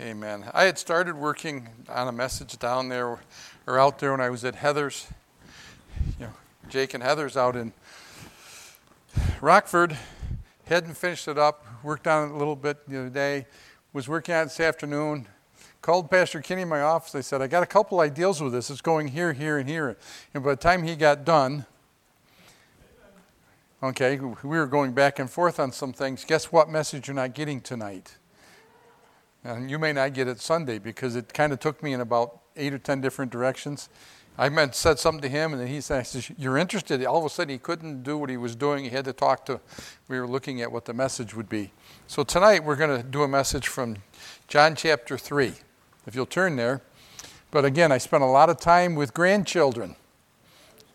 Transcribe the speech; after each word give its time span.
Amen. 0.00 0.46
I 0.54 0.64
had 0.64 0.78
started 0.78 1.14
working 1.14 1.68
on 1.86 2.08
a 2.08 2.12
message 2.12 2.58
down 2.58 2.88
there 2.88 3.18
or 3.66 3.78
out 3.78 3.98
there 3.98 4.12
when 4.12 4.22
I 4.22 4.30
was 4.30 4.46
at 4.46 4.54
Heather's. 4.54 5.06
You 6.18 6.24
know, 6.24 6.32
Jake 6.70 6.94
and 6.94 7.02
Heather's 7.02 7.36
out 7.36 7.54
in 7.54 7.74
Rockford. 9.42 9.94
Hadn't 10.64 10.94
finished 10.94 11.28
it 11.28 11.36
up. 11.36 11.66
Worked 11.82 12.06
on 12.06 12.30
it 12.30 12.32
a 12.32 12.36
little 12.38 12.56
bit 12.56 12.88
the 12.88 12.98
other 12.98 13.10
day. 13.10 13.44
Was 13.92 14.08
working 14.08 14.34
on 14.34 14.42
it 14.42 14.44
this 14.46 14.60
afternoon. 14.60 15.26
Called 15.82 16.10
Pastor 16.10 16.40
Kinney 16.40 16.62
in 16.62 16.68
my 16.70 16.80
office. 16.80 17.14
I 17.14 17.20
said, 17.20 17.42
I 17.42 17.46
got 17.46 17.62
a 17.62 17.66
couple 17.66 18.00
ideas 18.00 18.40
with 18.40 18.54
this. 18.54 18.70
It's 18.70 18.80
going 18.80 19.08
here, 19.08 19.34
here, 19.34 19.58
and 19.58 19.68
here. 19.68 19.98
And 20.32 20.42
by 20.42 20.50
the 20.52 20.56
time 20.56 20.82
he 20.82 20.96
got 20.96 21.26
done, 21.26 21.66
okay, 23.82 24.18
we 24.18 24.32
were 24.42 24.66
going 24.66 24.92
back 24.92 25.18
and 25.18 25.28
forth 25.28 25.60
on 25.60 25.72
some 25.72 25.92
things. 25.92 26.24
Guess 26.24 26.50
what 26.50 26.70
message 26.70 27.06
you're 27.06 27.14
not 27.14 27.34
getting 27.34 27.60
tonight? 27.60 28.16
And 29.44 29.70
you 29.70 29.78
may 29.78 29.92
not 29.92 30.12
get 30.12 30.28
it 30.28 30.40
Sunday 30.40 30.78
because 30.78 31.16
it 31.16 31.32
kind 31.32 31.52
of 31.52 31.60
took 31.60 31.82
me 31.82 31.92
in 31.92 32.00
about 32.00 32.40
eight 32.56 32.74
or 32.74 32.78
ten 32.78 33.00
different 33.00 33.32
directions. 33.32 33.88
I 34.36 34.48
meant 34.48 34.74
said 34.74 34.98
something 34.98 35.22
to 35.22 35.28
him, 35.28 35.52
and 35.52 35.60
then 35.60 35.68
he 35.68 35.80
said, 35.80 36.06
"You're 36.38 36.56
interested." 36.56 37.04
All 37.04 37.18
of 37.18 37.24
a 37.24 37.30
sudden, 37.30 37.50
he 37.50 37.58
couldn't 37.58 38.02
do 38.02 38.16
what 38.16 38.30
he 38.30 38.36
was 38.36 38.54
doing. 38.54 38.84
He 38.84 38.90
had 38.90 39.04
to 39.06 39.12
talk 39.12 39.44
to. 39.46 39.60
We 40.08 40.18
were 40.20 40.26
looking 40.26 40.62
at 40.62 40.70
what 40.70 40.84
the 40.84 40.94
message 40.94 41.34
would 41.34 41.48
be. 41.48 41.72
So 42.06 42.22
tonight 42.22 42.64
we're 42.64 42.76
going 42.76 42.96
to 42.96 43.02
do 43.02 43.22
a 43.22 43.28
message 43.28 43.68
from 43.68 43.96
John 44.46 44.76
chapter 44.76 45.18
three, 45.18 45.54
if 46.06 46.14
you'll 46.14 46.26
turn 46.26 46.56
there. 46.56 46.80
But 47.50 47.64
again, 47.64 47.92
I 47.92 47.98
spent 47.98 48.22
a 48.22 48.26
lot 48.26 48.48
of 48.48 48.60
time 48.60 48.94
with 48.94 49.12
grandchildren. 49.12 49.96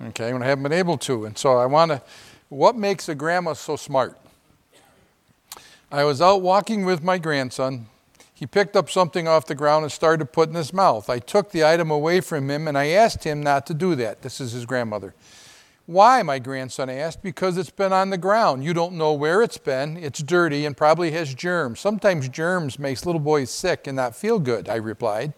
Okay, 0.02 0.34
when 0.34 0.42
I 0.42 0.48
haven't 0.48 0.64
been 0.64 0.74
able 0.74 0.98
to, 1.00 1.26
and 1.26 1.38
so 1.38 1.58
I 1.58 1.66
want 1.66 1.92
to. 1.92 2.02
What 2.50 2.76
makes 2.76 3.10
a 3.10 3.16
grandma 3.16 3.54
so 3.54 3.76
smart? 3.76 4.18
I 5.92 6.04
was 6.04 6.22
out 6.22 6.42
walking 6.42 6.86
with 6.86 7.04
my 7.04 7.18
grandson 7.18 7.88
he 8.36 8.46
picked 8.46 8.76
up 8.76 8.90
something 8.90 9.30
off 9.30 9.46
the 9.46 9.56
ground 9.56 9.84
and 9.84 9.92
started 9.92 10.20
to 10.20 10.26
put 10.26 10.50
in 10.50 10.56
his 10.56 10.74
mouth. 10.74 11.10
I 11.10 11.20
took 11.20 11.52
the 11.52 11.64
item 11.64 11.90
away 11.90 12.20
from 12.20 12.52
him 12.52 12.68
and 12.68 12.78
I 12.78 12.88
asked 12.88 13.24
him 13.24 13.42
not 13.42 13.66
to 13.68 13.74
do 13.74 13.96
that. 13.96 14.22
This 14.24 14.42
is 14.42 14.52
his 14.52 14.66
grandmother. 14.66 15.16
Why, 15.86 16.22
my 16.22 16.40
grandson 16.40 16.90
asked? 16.90 17.24
Because 17.24 17.58
it's 17.58 17.70
been 17.70 17.94
on 17.94 18.10
the 18.10 18.18
ground. 18.18 18.66
You 18.66 18.74
don't 18.74 18.96
know 18.96 19.14
where 19.14 19.42
it's 19.42 19.58
been. 19.58 19.96
It's 19.96 20.22
dirty 20.22 20.66
and 20.66 20.76
probably 20.76 21.12
has 21.12 21.34
germs. 21.34 21.80
Sometimes 21.80 22.28
germs 22.28 22.78
makes 22.78 23.06
little 23.06 23.22
boys 23.22 23.52
sick 23.52 23.88
and 23.88 23.96
not 23.96 24.16
feel 24.16 24.40
good, 24.40 24.68
I 24.68 24.76
replied. 24.76 25.34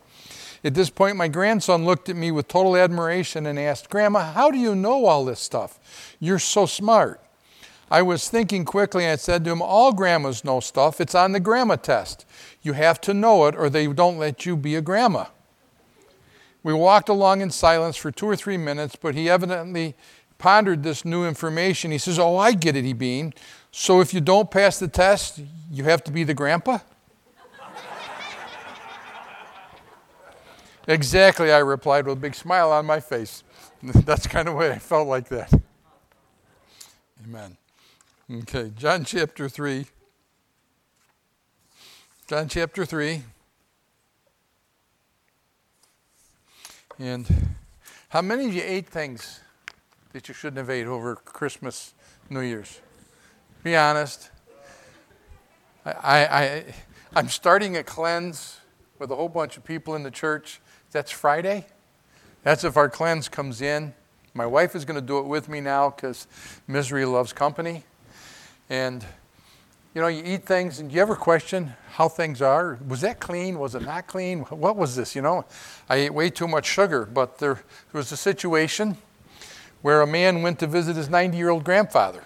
At 0.64 0.74
this 0.74 0.90
point, 0.90 1.18
my 1.18 1.28
grandson 1.28 1.86
looked 1.86 2.10
at 2.10 2.16
me 2.16 2.32
with 2.32 2.48
total 2.48 2.76
admiration 2.76 3.46
and 3.46 3.60
asked, 3.60 3.92
Grandma, 3.92 4.32
how 4.32 4.50
do 4.50 4.58
you 4.58 4.74
know 4.74 5.06
all 5.06 5.24
this 5.24 5.40
stuff? 5.40 6.16
You're 6.20 6.40
so 6.40 6.66
smart. 6.66 7.22
I 7.90 8.02
was 8.02 8.28
thinking 8.28 8.66
quickly 8.66 9.06
and 9.06 9.14
I 9.14 9.16
said 9.16 9.46
to 9.46 9.52
him, 9.52 9.62
All 9.62 9.94
grandmas 9.94 10.44
know 10.44 10.60
stuff. 10.60 11.00
It's 11.00 11.16
on 11.16 11.32
the 11.32 11.40
grandma 11.40 11.78
test. 11.78 12.26
You 12.68 12.74
have 12.74 13.00
to 13.02 13.14
know 13.14 13.46
it 13.46 13.56
or 13.56 13.70
they 13.70 13.88
don't 13.88 14.18
let 14.18 14.46
you 14.46 14.58
be 14.58 14.76
a 14.76 14.82
grandma. 14.82 15.28
We 16.64 16.74
walked 16.74 17.08
along 17.08 17.40
in 17.40 17.50
silence 17.50 17.96
for 17.96 18.12
two 18.12 18.28
or 18.28 18.36
three 18.36 18.58
minutes, 18.58 18.98
but 18.98 19.16
he 19.16 19.30
evidently 19.30 19.96
pondered 20.38 20.84
this 20.84 21.06
new 21.06 21.26
information. 21.26 21.92
He 21.92 21.98
says, 21.98 22.20
Oh, 22.20 22.36
I 22.36 22.52
get 22.52 22.76
it, 22.76 22.84
he 22.84 22.92
beamed. 22.92 23.36
So 23.72 24.02
if 24.02 24.14
you 24.14 24.20
don't 24.20 24.52
pass 24.52 24.80
the 24.80 24.90
test, 24.90 25.40
you 25.72 25.86
have 25.86 26.04
to 26.04 26.12
be 26.12 26.26
the 26.26 26.34
grandpa? 26.34 26.80
exactly, 30.90 31.50
I 31.50 31.60
replied 31.60 32.06
with 32.06 32.18
a 32.18 32.20
big 32.20 32.36
smile 32.36 32.74
on 32.74 32.86
my 32.86 33.00
face. 33.00 33.46
That's 33.82 34.28
kind 34.28 34.50
of 34.50 34.56
way 34.56 34.72
I 34.72 34.80
felt 34.80 35.08
like 35.08 35.30
that. 35.30 35.54
Amen. 37.24 37.56
Okay, 38.30 38.74
John 38.76 39.06
chapter 39.06 39.48
3. 39.48 39.86
John 42.28 42.50
chapter 42.50 42.84
3. 42.84 43.22
And 47.00 47.26
how 48.10 48.22
many 48.22 48.48
of 48.48 48.54
you 48.54 48.64
ate 48.66 48.86
things 48.86 49.40
that 50.12 50.28
you 50.28 50.34
shouldn't 50.34 50.58
have 50.58 50.70
ate 50.70 50.88
over 50.88 51.16
Christmas, 51.16 51.94
New 52.30 52.42
Year's? 52.42 52.82
Be 53.64 53.78
honest. 53.78 54.30
I, 55.86 55.94
I, 56.26 56.66
I'm 57.16 57.30
starting 57.30 57.78
a 57.78 57.84
cleanse 57.84 58.60
with 59.00 59.10
a 59.10 59.16
whole 59.16 59.30
bunch 59.30 59.56
of 59.56 59.64
people 59.64 59.96
in 59.96 60.04
the 60.04 60.12
church. 60.12 60.60
That's 60.92 61.12
Friday. 61.12 61.66
That's 62.44 62.66
if 62.66 62.76
our 62.76 62.90
cleanse 62.90 63.30
comes 63.30 63.62
in. 63.62 63.94
My 64.34 64.46
wife 64.46 64.76
is 64.76 64.84
going 64.84 65.00
to 65.00 65.06
do 65.06 65.20
it 65.20 65.28
with 65.28 65.48
me 65.48 65.62
now 65.62 65.92
because 65.92 66.28
misery 66.68 67.06
loves 67.06 67.32
company. 67.32 67.84
And 68.70 69.06
you 69.94 70.02
know, 70.02 70.08
you 70.08 70.24
eat 70.24 70.46
things, 70.46 70.80
and 70.80 70.92
you 70.92 71.02
ever 71.02 71.16
question 71.16 71.74
how 71.92 72.08
things 72.08 72.42
are? 72.42 72.78
Was 72.88 73.02
that 73.02 73.20
clean? 73.20 73.58
Was 73.58 73.74
it 73.74 73.82
not 73.82 74.08
clean? 74.08 74.42
What 74.42 74.76
was 74.76 74.96
this? 74.96 75.16
You 75.16 75.22
know, 75.22 75.46
I 75.90 75.96
ate 75.98 76.14
way 76.14 76.30
too 76.30 76.48
much 76.48 76.66
sugar, 76.66 77.06
but 77.06 77.40
there, 77.40 77.56
there 77.56 78.00
was 78.00 78.12
a 78.12 78.18
situation 78.18 78.98
where 79.82 80.02
a 80.02 80.08
man 80.08 80.42
went 80.42 80.60
to 80.60 80.68
visit 80.68 80.96
his 80.96 81.10
90 81.10 81.38
year 81.38 81.50
old 81.50 81.64
grandfather. 81.64 82.26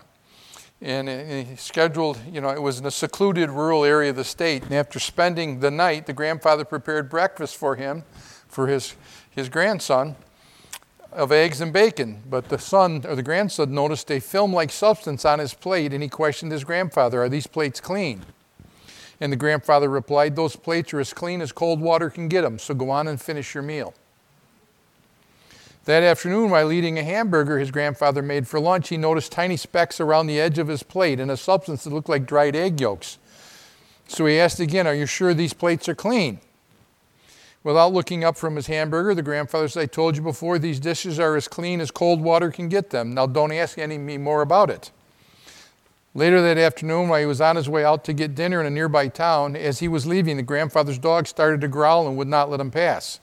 And 0.82 1.08
uh, 1.08 1.24
he 1.24 1.56
scheduled, 1.58 2.20
you 2.30 2.42
know, 2.42 2.50
it 2.50 2.62
was 2.62 2.80
in 2.80 2.86
a 2.86 2.92
secluded 2.92 3.52
rural 3.52 3.86
area 3.86 4.10
of 4.10 4.16
the 4.16 4.24
state. 4.24 4.64
And 4.64 4.74
after 4.74 5.00
spending 5.00 5.60
the 5.60 5.70
night, 5.70 6.08
the 6.08 6.14
grandfather 6.14 6.66
prepared 6.66 7.10
breakfast 7.10 7.56
for 7.56 7.76
him, 7.76 8.04
for 8.48 8.68
his, 8.68 8.96
his 9.30 9.48
grandson 9.48 10.16
of 11.12 11.32
eggs 11.32 11.62
and 11.62 11.74
bacon. 11.74 12.24
But 12.30 12.50
the 12.50 12.58
son 12.58 13.06
or 13.08 13.16
the 13.16 13.24
grandson 13.24 13.74
noticed 13.74 14.12
a 14.12 14.20
film 14.20 14.54
like 14.54 14.72
substance 14.72 15.26
on 15.26 15.40
his 15.40 15.54
plate 15.54 15.94
and 15.94 16.02
he 16.02 16.10
questioned 16.10 16.52
his 16.52 16.64
grandfather, 16.64 17.22
Are 17.22 17.30
these 17.30 17.48
plates 17.48 17.80
clean? 17.80 18.24
And 19.20 19.32
the 19.32 19.38
grandfather 19.38 19.90
replied, 19.90 20.36
Those 20.36 20.56
plates 20.56 20.94
are 20.94 21.00
as 21.00 21.14
clean 21.14 21.42
as 21.42 21.52
cold 21.52 21.80
water 21.80 22.10
can 22.10 22.28
get 22.28 22.42
them, 22.42 22.58
so 22.58 22.74
go 22.74 22.90
on 22.90 23.08
and 23.08 23.22
finish 23.22 23.54
your 23.54 23.64
meal. 23.64 23.94
That 25.86 26.04
afternoon, 26.04 26.52
while 26.52 26.72
eating 26.72 27.00
a 27.00 27.04
hamburger 27.04 27.58
his 27.58 27.72
grandfather 27.72 28.22
made 28.22 28.48
for 28.48 28.60
lunch, 28.60 28.90
he 28.90 28.98
noticed 28.98 29.32
tiny 29.32 29.58
specks 29.58 30.00
around 30.00 30.28
the 30.28 30.40
edge 30.40 30.60
of 30.60 30.68
his 30.68 30.84
plate 30.84 31.20
and 31.20 31.32
a 31.32 31.38
substance 31.38 31.84
that 31.84 31.94
looked 31.94 32.10
like 32.10 32.28
dried 32.28 32.56
egg 32.56 32.80
yolks. 32.80 33.18
So 34.08 34.26
he 34.26 34.40
asked 34.40 34.60
again, 34.60 34.86
Are 34.86 34.94
you 34.94 35.06
sure 35.06 35.34
these 35.34 35.54
plates 35.54 35.90
are 35.90 35.96
clean? 35.96 36.40
Without 37.64 37.94
looking 37.94 38.24
up 38.24 38.38
from 38.38 38.56
his 38.56 38.68
hamburger, 38.68 39.14
the 39.14 39.22
grandfather 39.22 39.68
said, 39.68 39.84
I 39.84 39.86
told 39.86 40.16
you 40.16 40.24
before, 40.24 40.58
these 40.58 40.80
dishes 40.80 41.20
are 41.20 41.36
as 41.36 41.48
clean 41.48 41.80
as 41.80 41.92
cold 41.92 42.22
water 42.22 42.50
can 42.50 42.70
get 42.70 42.90
them. 42.90 43.14
Now 43.14 43.28
don't 43.28 43.52
ask 43.52 43.78
any 43.78 44.00
me 44.00 44.18
more 44.18 44.42
about 44.42 44.72
it. 44.72 44.92
Later 46.14 46.42
that 46.42 46.58
afternoon, 46.58 47.08
while 47.08 47.20
he 47.20 47.26
was 47.26 47.40
on 47.40 47.56
his 47.56 47.70
way 47.70 47.86
out 47.86 48.04
to 48.06 48.14
get 48.14 48.36
dinner 48.36 48.60
in 48.60 48.66
a 48.66 48.72
nearby 48.72 49.08
town, 49.08 49.56
as 49.56 49.80
he 49.80 49.88
was 49.88 50.06
leaving, 50.06 50.38
the 50.38 50.44
grandfather's 50.44 50.98
dog 50.98 51.28
started 51.28 51.62
to 51.62 51.68
growl 51.68 52.08
and 52.08 52.18
would 52.18 52.28
not 52.28 52.50
let 52.50 52.60
him 52.60 52.72
pass. 52.72 53.20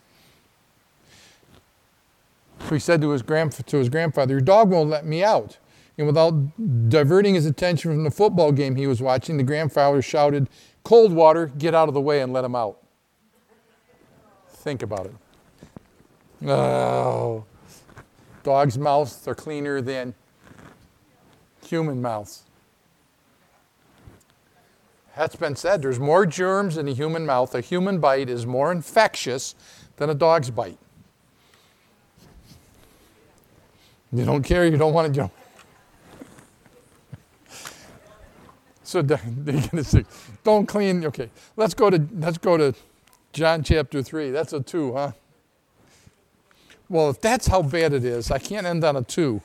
So 2.60 2.74
he 2.74 2.78
said 2.78 3.00
to 3.02 3.10
his, 3.10 3.22
grand, 3.22 3.52
to 3.52 3.76
his 3.76 3.88
grandfather, 3.88 4.34
Your 4.34 4.40
dog 4.40 4.70
won't 4.70 4.88
let 4.88 5.04
me 5.04 5.22
out. 5.22 5.58
And 5.98 6.06
without 6.06 6.88
diverting 6.88 7.34
his 7.34 7.44
attention 7.44 7.92
from 7.92 8.04
the 8.04 8.10
football 8.10 8.52
game 8.52 8.76
he 8.76 8.86
was 8.86 9.02
watching, 9.02 9.36
the 9.36 9.42
grandfather 9.42 10.00
shouted, 10.00 10.48
Cold 10.84 11.12
water, 11.12 11.46
get 11.58 11.74
out 11.74 11.88
of 11.88 11.94
the 11.94 12.00
way 12.00 12.22
and 12.22 12.32
let 12.32 12.44
him 12.44 12.54
out. 12.54 12.78
Think 14.58 14.82
about 14.82 15.06
it. 15.06 15.14
Oh, 16.48 17.44
dogs' 18.42 18.76
mouths 18.76 19.26
are 19.26 19.34
cleaner 19.34 19.80
than 19.80 20.14
human 21.64 22.02
mouths. 22.02 22.42
That's 25.16 25.36
been 25.36 25.56
said. 25.56 25.82
There's 25.82 25.98
more 25.98 26.26
germs 26.26 26.76
in 26.76 26.86
a 26.88 26.92
human 26.92 27.24
mouth. 27.24 27.54
A 27.54 27.60
human 27.60 27.98
bite 27.98 28.28
is 28.28 28.46
more 28.46 28.70
infectious 28.70 29.54
than 29.96 30.10
a 30.10 30.14
dog's 30.14 30.50
bite. 30.50 30.78
You 34.12 34.24
don't 34.24 34.42
care, 34.42 34.66
you 34.66 34.76
don't 34.76 34.92
want 34.92 35.06
to 35.06 35.12
jump. 35.12 35.32
So 38.82 39.02
don't 40.44 40.66
clean. 40.66 41.04
Okay, 41.04 41.30
let's 41.56 41.74
go 41.74 41.90
to 41.90 42.08
let's 42.14 42.38
go 42.38 42.56
to 42.56 42.74
John 43.32 43.62
chapter 43.62 44.02
3. 44.02 44.30
That's 44.30 44.52
a 44.52 44.60
2, 44.60 44.94
huh? 44.94 45.12
Well, 46.88 47.10
if 47.10 47.20
that's 47.20 47.46
how 47.46 47.62
bad 47.62 47.92
it 47.92 48.04
is, 48.04 48.30
I 48.30 48.38
can't 48.38 48.66
end 48.66 48.82
on 48.82 48.96
a 48.96 49.02
2. 49.02 49.42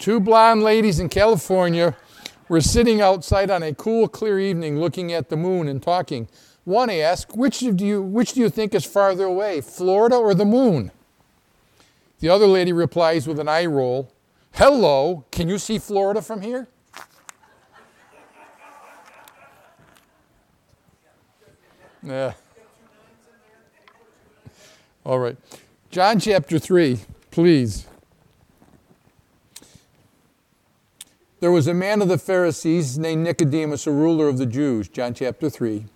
Two 0.00 0.18
blonde 0.18 0.62
ladies 0.62 0.98
in 0.98 1.10
California 1.10 1.94
were 2.48 2.62
sitting 2.62 3.02
outside 3.02 3.50
on 3.50 3.62
a 3.62 3.74
cool, 3.74 4.08
clear 4.08 4.40
evening 4.40 4.80
looking 4.80 5.12
at 5.12 5.28
the 5.28 5.36
moon 5.36 5.68
and 5.68 5.82
talking. 5.82 6.26
One 6.64 6.88
asked, 6.88 7.36
which 7.36 7.58
do, 7.58 7.84
you, 7.84 8.02
which 8.02 8.32
do 8.32 8.40
you 8.40 8.48
think 8.48 8.74
is 8.74 8.86
farther 8.86 9.24
away, 9.24 9.60
Florida 9.60 10.16
or 10.16 10.34
the 10.34 10.46
moon? 10.46 10.90
The 12.20 12.30
other 12.30 12.46
lady 12.46 12.72
replies 12.72 13.26
with 13.26 13.38
an 13.38 13.48
eye 13.48 13.66
roll, 13.66 14.10
Hello, 14.54 15.24
can 15.30 15.48
you 15.48 15.58
see 15.58 15.78
Florida 15.78 16.20
from 16.20 16.42
here? 16.42 16.68
Yeah. 22.02 22.32
All 25.04 25.18
right. 25.18 25.36
John 25.90 26.20
chapter 26.20 26.58
3, 26.58 27.00
please. 27.30 27.86
There 31.40 31.50
was 31.50 31.66
a 31.66 31.74
man 31.74 32.02
of 32.02 32.08
the 32.08 32.18
Pharisees 32.18 32.98
named 32.98 33.24
Nicodemus, 33.24 33.86
a 33.86 33.90
ruler 33.90 34.28
of 34.28 34.36
the 34.36 34.46
Jews, 34.46 34.88
John 34.88 35.14
chapter 35.14 35.48
3. 35.48 35.86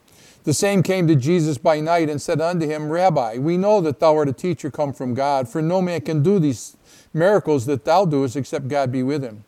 The 0.44 0.54
same 0.54 0.82
came 0.82 1.06
to 1.06 1.14
Jesus 1.14 1.58
by 1.58 1.80
night 1.80 2.08
and 2.10 2.20
said 2.20 2.40
unto 2.40 2.66
him, 2.66 2.90
Rabbi, 2.90 3.38
we 3.38 3.56
know 3.56 3.80
that 3.82 4.00
thou 4.00 4.16
art 4.16 4.28
a 4.28 4.32
teacher 4.32 4.70
come 4.70 4.92
from 4.92 5.14
God, 5.14 5.48
for 5.48 5.62
no 5.62 5.80
man 5.80 6.00
can 6.00 6.22
do 6.22 6.38
these 6.38 6.76
miracles 7.14 7.66
that 7.66 7.84
thou 7.84 8.04
doest 8.04 8.36
except 8.36 8.68
God 8.68 8.92
be 8.92 9.02
with 9.02 9.22
him. 9.22 9.44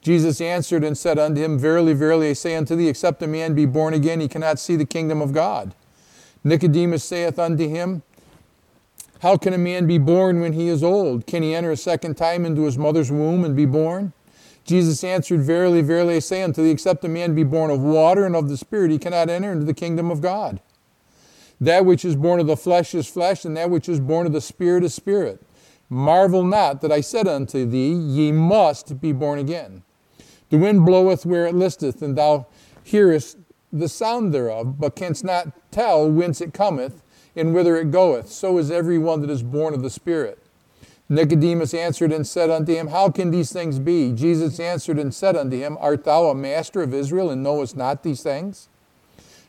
Jesus 0.00 0.40
answered 0.40 0.82
and 0.82 0.98
said 0.98 1.18
unto 1.18 1.40
him, 1.40 1.58
Verily, 1.58 1.94
verily, 1.94 2.30
I 2.30 2.32
say 2.32 2.56
unto 2.56 2.74
thee, 2.74 2.88
except 2.88 3.22
a 3.22 3.28
man 3.28 3.54
be 3.54 3.66
born 3.66 3.94
again, 3.94 4.18
he 4.18 4.26
cannot 4.26 4.58
see 4.58 4.74
the 4.74 4.84
kingdom 4.84 5.22
of 5.22 5.32
God. 5.32 5.74
Nicodemus 6.42 7.04
saith 7.04 7.38
unto 7.38 7.68
him, 7.68 8.02
How 9.20 9.36
can 9.36 9.52
a 9.52 9.58
man 9.58 9.86
be 9.86 9.98
born 9.98 10.40
when 10.40 10.54
he 10.54 10.66
is 10.66 10.82
old? 10.82 11.28
Can 11.28 11.44
he 11.44 11.54
enter 11.54 11.70
a 11.70 11.76
second 11.76 12.16
time 12.16 12.44
into 12.44 12.64
his 12.64 12.76
mother's 12.76 13.12
womb 13.12 13.44
and 13.44 13.54
be 13.54 13.66
born? 13.66 14.12
Jesus 14.64 15.04
answered, 15.04 15.40
Verily, 15.40 15.82
verily, 15.82 16.16
I 16.16 16.20
say 16.20 16.42
unto 16.42 16.64
thee, 16.64 16.70
except 16.70 17.04
a 17.04 17.08
man 17.08 17.36
be 17.36 17.44
born 17.44 17.70
of 17.70 17.80
water 17.80 18.26
and 18.26 18.34
of 18.34 18.48
the 18.48 18.56
Spirit, 18.56 18.90
he 18.90 18.98
cannot 18.98 19.30
enter 19.30 19.52
into 19.52 19.64
the 19.64 19.74
kingdom 19.74 20.10
of 20.10 20.20
God. 20.20 20.60
That 21.60 21.84
which 21.84 22.04
is 22.04 22.16
born 22.16 22.40
of 22.40 22.48
the 22.48 22.56
flesh 22.56 22.92
is 22.92 23.06
flesh, 23.08 23.44
and 23.44 23.56
that 23.56 23.70
which 23.70 23.88
is 23.88 24.00
born 24.00 24.26
of 24.26 24.32
the 24.32 24.40
Spirit 24.40 24.82
is 24.82 24.94
spirit. 24.94 25.40
Marvel 25.92 26.42
not 26.42 26.80
that 26.80 26.90
I 26.90 27.02
said 27.02 27.28
unto 27.28 27.66
thee, 27.66 27.92
Ye 27.92 28.32
must 28.32 28.98
be 28.98 29.12
born 29.12 29.38
again. 29.38 29.82
The 30.48 30.56
wind 30.56 30.86
bloweth 30.86 31.26
where 31.26 31.44
it 31.44 31.54
listeth, 31.54 32.00
and 32.00 32.16
thou 32.16 32.46
hearest 32.82 33.36
the 33.70 33.90
sound 33.90 34.32
thereof, 34.32 34.80
but 34.80 34.96
canst 34.96 35.22
not 35.22 35.48
tell 35.70 36.10
whence 36.10 36.40
it 36.40 36.54
cometh 36.54 37.02
and 37.36 37.52
whither 37.52 37.76
it 37.76 37.90
goeth. 37.90 38.30
So 38.30 38.56
is 38.56 38.70
every 38.70 38.96
one 38.96 39.20
that 39.20 39.28
is 39.28 39.42
born 39.42 39.74
of 39.74 39.82
the 39.82 39.90
Spirit. 39.90 40.38
Nicodemus 41.10 41.74
answered 41.74 42.10
and 42.10 42.26
said 42.26 42.48
unto 42.48 42.72
him, 42.72 42.86
How 42.86 43.10
can 43.10 43.30
these 43.30 43.52
things 43.52 43.78
be? 43.78 44.12
Jesus 44.12 44.58
answered 44.58 44.98
and 44.98 45.14
said 45.14 45.36
unto 45.36 45.58
him, 45.58 45.76
Art 45.78 46.04
thou 46.04 46.28
a 46.28 46.34
master 46.34 46.80
of 46.80 46.94
Israel, 46.94 47.28
and 47.28 47.42
knowest 47.42 47.76
not 47.76 48.02
these 48.02 48.22
things? 48.22 48.70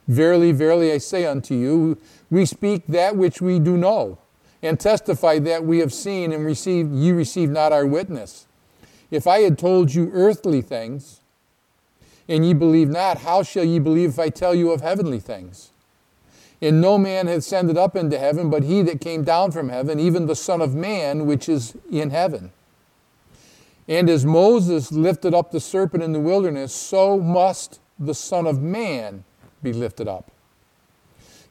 Verily, 0.10 0.52
verily, 0.52 0.92
I 0.92 0.98
say 0.98 1.26
unto 1.26 1.56
you, 1.56 1.98
we 2.30 2.46
speak 2.46 2.86
that 2.88 3.16
which 3.16 3.42
we 3.42 3.60
do 3.60 3.78
know, 3.78 4.18
and 4.64 4.80
testify 4.80 5.38
that 5.40 5.66
we 5.66 5.80
have 5.80 5.94
seen, 5.94 6.32
and 6.32 6.46
received, 6.46 6.92
ye 6.94 7.12
receive 7.12 7.50
not 7.50 7.72
our 7.72 7.86
witness. 7.86 8.48
If 9.12 9.28
I 9.28 9.42
had 9.42 9.60
told 9.60 9.94
you 9.94 10.10
earthly 10.14 10.62
things, 10.62 11.20
and 12.28 12.46
ye 12.46 12.54
believe 12.54 12.90
not, 12.90 13.20
how 13.20 13.44
shall 13.44 13.66
ye 13.66 13.78
believe 13.78 14.12
if 14.12 14.20
I 14.20 14.30
tell 14.30 14.56
you 14.56 14.72
of 14.72 14.82
heavenly 14.82 15.20
things? 15.20 15.72
And 16.62 16.80
no 16.80 16.98
man 16.98 17.28
hath 17.28 17.40
ascended 17.40 17.78
up 17.78 17.96
into 17.98 18.18
heaven, 18.18 18.50
but 18.50 18.64
he 18.64 18.82
that 18.84 19.02
came 19.02 19.26
down 19.26 19.52
from 19.52 19.68
heaven, 19.68 20.00
even 20.00 20.28
the 20.28 20.36
Son 20.36 20.62
of 20.62 20.74
Man 20.74 21.26
which 21.26 21.50
is 21.50 21.76
in 21.92 22.10
heaven. 22.10 22.52
And 23.86 24.10
as 24.10 24.26
Moses 24.26 24.94
lifted 24.94 25.34
up 25.34 25.52
the 25.52 25.60
serpent 25.60 26.04
in 26.04 26.14
the 26.14 26.22
wilderness, 26.22 26.74
so 26.74 27.20
must 27.20 27.82
the 28.00 28.16
Son 28.16 28.48
of 28.48 28.62
Man 28.62 29.26
be 29.62 29.74
lifted 29.74 30.08
up. 30.08 30.32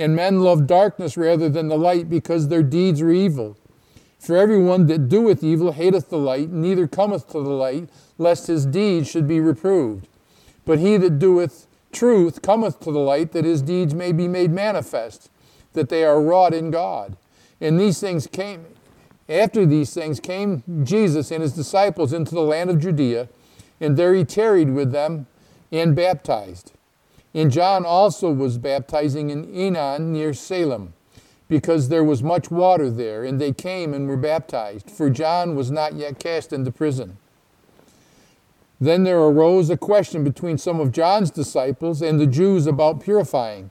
and 0.00 0.16
men 0.16 0.40
love 0.40 0.66
darkness 0.66 1.16
rather 1.16 1.48
than 1.48 1.68
the 1.68 1.76
light, 1.76 2.08
because 2.08 2.48
their 2.48 2.62
deeds 2.62 3.02
are 3.02 3.10
evil. 3.10 3.56
For 4.18 4.36
everyone 4.36 4.86
that 4.86 5.08
doeth 5.08 5.44
evil 5.44 5.72
hateth 5.72 6.08
the 6.08 6.18
light, 6.18 6.50
neither 6.50 6.86
cometh 6.86 7.28
to 7.28 7.42
the 7.42 7.50
light, 7.50 7.88
lest 8.18 8.46
his 8.46 8.66
deeds 8.66 9.10
should 9.10 9.28
be 9.28 9.40
reproved. 9.40 10.08
But 10.64 10.78
he 10.78 10.96
that 10.96 11.18
doeth 11.18 11.66
truth 11.92 12.42
cometh 12.42 12.80
to 12.80 12.92
the 12.92 12.98
light 12.98 13.32
that 13.32 13.44
his 13.44 13.62
deeds 13.62 13.94
may 13.94 14.12
be 14.12 14.28
made 14.28 14.50
manifest, 14.50 15.30
that 15.72 15.88
they 15.88 16.04
are 16.04 16.20
wrought 16.20 16.54
in 16.54 16.70
God. 16.70 17.16
And 17.60 17.78
these 17.78 18.00
things 18.00 18.26
came, 18.26 18.64
after 19.28 19.66
these 19.66 19.92
things 19.92 20.18
came 20.18 20.62
Jesus 20.82 21.30
and 21.30 21.42
his 21.42 21.52
disciples 21.52 22.12
into 22.12 22.34
the 22.34 22.40
land 22.40 22.70
of 22.70 22.80
Judea, 22.80 23.28
and 23.80 23.96
there 23.96 24.14
he 24.14 24.24
tarried 24.24 24.70
with 24.70 24.92
them 24.92 25.26
and 25.70 25.94
baptized. 25.94 26.72
And 27.32 27.50
John 27.50 27.84
also 27.84 28.32
was 28.32 28.58
baptizing 28.58 29.30
in 29.30 29.46
Aenon 29.46 30.12
near 30.12 30.34
Salim, 30.34 30.94
because 31.48 31.88
there 31.88 32.04
was 32.04 32.22
much 32.22 32.50
water 32.50 32.90
there, 32.90 33.24
and 33.24 33.40
they 33.40 33.52
came 33.52 33.94
and 33.94 34.08
were 34.08 34.16
baptized, 34.16 34.90
for 34.90 35.10
John 35.10 35.54
was 35.54 35.70
not 35.70 35.94
yet 35.94 36.18
cast 36.18 36.52
into 36.52 36.70
prison. 36.72 37.18
Then 38.80 39.04
there 39.04 39.20
arose 39.20 39.68
a 39.68 39.76
question 39.76 40.24
between 40.24 40.56
some 40.56 40.80
of 40.80 40.90
John's 40.90 41.30
disciples 41.30 42.00
and 42.00 42.18
the 42.18 42.26
Jews 42.26 42.66
about 42.66 43.00
purifying. 43.00 43.70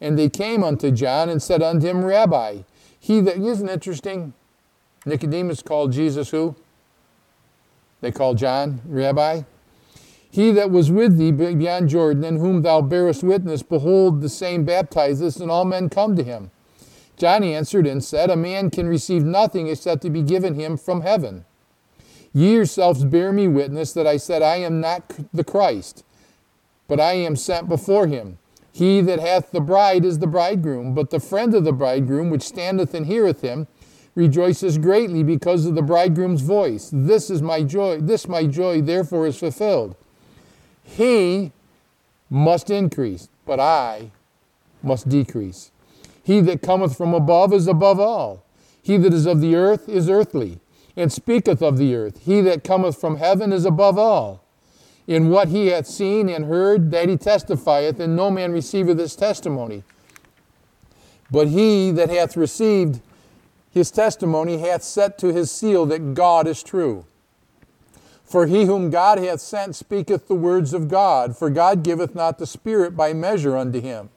And 0.00 0.18
they 0.18 0.28
came 0.28 0.62
unto 0.62 0.90
John 0.90 1.28
and 1.28 1.42
said 1.42 1.62
unto 1.62 1.86
him, 1.86 2.04
Rabbi, 2.04 2.62
he 3.00 3.20
that 3.20 3.38
isn't 3.38 3.68
interesting, 3.68 4.34
Nicodemus 5.06 5.62
called 5.62 5.92
Jesus 5.92 6.30
who? 6.30 6.54
They 8.00 8.12
called 8.12 8.36
John 8.36 8.80
Rabbi. 8.84 9.42
He 10.32 10.50
that 10.52 10.70
was 10.70 10.90
with 10.90 11.18
thee 11.18 11.30
beyond 11.30 11.90
Jordan, 11.90 12.24
and 12.24 12.38
whom 12.38 12.62
thou 12.62 12.80
bearest 12.80 13.22
witness, 13.22 13.62
behold, 13.62 14.22
the 14.22 14.30
same 14.30 14.64
baptizeth, 14.64 15.38
and 15.38 15.50
all 15.50 15.66
men 15.66 15.90
come 15.90 16.16
to 16.16 16.24
him. 16.24 16.50
John 17.18 17.44
answered 17.44 17.86
and 17.86 18.02
said, 18.02 18.30
A 18.30 18.36
man 18.36 18.70
can 18.70 18.88
receive 18.88 19.24
nothing 19.24 19.68
except 19.68 20.00
to 20.02 20.10
be 20.10 20.22
given 20.22 20.54
him 20.54 20.78
from 20.78 21.02
heaven. 21.02 21.44
Ye 22.32 22.54
yourselves 22.54 23.04
bear 23.04 23.30
me 23.30 23.46
witness 23.46 23.92
that 23.92 24.06
I 24.06 24.16
said, 24.16 24.40
I 24.40 24.56
am 24.56 24.80
not 24.80 25.02
the 25.34 25.44
Christ, 25.44 26.02
but 26.88 26.98
I 26.98 27.12
am 27.12 27.36
sent 27.36 27.68
before 27.68 28.06
him. 28.06 28.38
He 28.72 29.02
that 29.02 29.20
hath 29.20 29.50
the 29.50 29.60
bride 29.60 30.02
is 30.02 30.18
the 30.18 30.26
bridegroom, 30.26 30.94
but 30.94 31.10
the 31.10 31.20
friend 31.20 31.54
of 31.54 31.64
the 31.64 31.74
bridegroom, 31.74 32.30
which 32.30 32.40
standeth 32.40 32.94
and 32.94 33.04
heareth 33.04 33.42
him, 33.42 33.66
rejoices 34.14 34.78
greatly 34.78 35.22
because 35.22 35.66
of 35.66 35.74
the 35.74 35.82
bridegroom's 35.82 36.40
voice. 36.40 36.88
This 36.90 37.28
is 37.28 37.42
my 37.42 37.62
joy, 37.62 38.00
this 38.00 38.26
my 38.26 38.46
joy 38.46 38.80
therefore 38.80 39.26
is 39.26 39.38
fulfilled. 39.38 39.94
He 40.84 41.52
must 42.28 42.70
increase, 42.70 43.28
but 43.46 43.60
I 43.60 44.10
must 44.82 45.08
decrease. 45.08 45.70
He 46.22 46.40
that 46.42 46.62
cometh 46.62 46.96
from 46.96 47.14
above 47.14 47.52
is 47.52 47.66
above 47.66 47.98
all. 47.98 48.44
He 48.82 48.96
that 48.96 49.12
is 49.12 49.26
of 49.26 49.40
the 49.40 49.54
earth 49.54 49.88
is 49.88 50.08
earthly 50.08 50.58
and 50.96 51.12
speaketh 51.12 51.62
of 51.62 51.78
the 51.78 51.94
earth. 51.94 52.20
He 52.24 52.40
that 52.42 52.64
cometh 52.64 53.00
from 53.00 53.16
heaven 53.16 53.52
is 53.52 53.64
above 53.64 53.98
all. 53.98 54.42
In 55.06 55.30
what 55.30 55.48
he 55.48 55.68
hath 55.68 55.86
seen 55.86 56.28
and 56.28 56.44
heard, 56.44 56.90
that 56.92 57.08
he 57.08 57.16
testifieth, 57.16 57.98
and 57.98 58.14
no 58.14 58.30
man 58.30 58.52
receiveth 58.52 58.98
his 58.98 59.16
testimony. 59.16 59.82
But 61.30 61.48
he 61.48 61.90
that 61.92 62.08
hath 62.08 62.36
received 62.36 63.00
his 63.72 63.90
testimony 63.90 64.58
hath 64.58 64.82
set 64.82 65.18
to 65.18 65.32
his 65.32 65.50
seal 65.50 65.86
that 65.86 66.14
God 66.14 66.46
is 66.46 66.62
true. 66.62 67.04
For 68.32 68.46
he 68.46 68.64
whom 68.64 68.88
God 68.88 69.18
hath 69.18 69.42
sent 69.42 69.76
speaketh 69.76 70.26
the 70.26 70.34
words 70.34 70.72
of 70.72 70.88
God, 70.88 71.36
for 71.36 71.50
God 71.50 71.82
giveth 71.82 72.14
not 72.14 72.38
the 72.38 72.46
Spirit 72.46 72.96
by 72.96 73.12
measure 73.12 73.58
unto 73.58 73.78
him. 73.78 74.08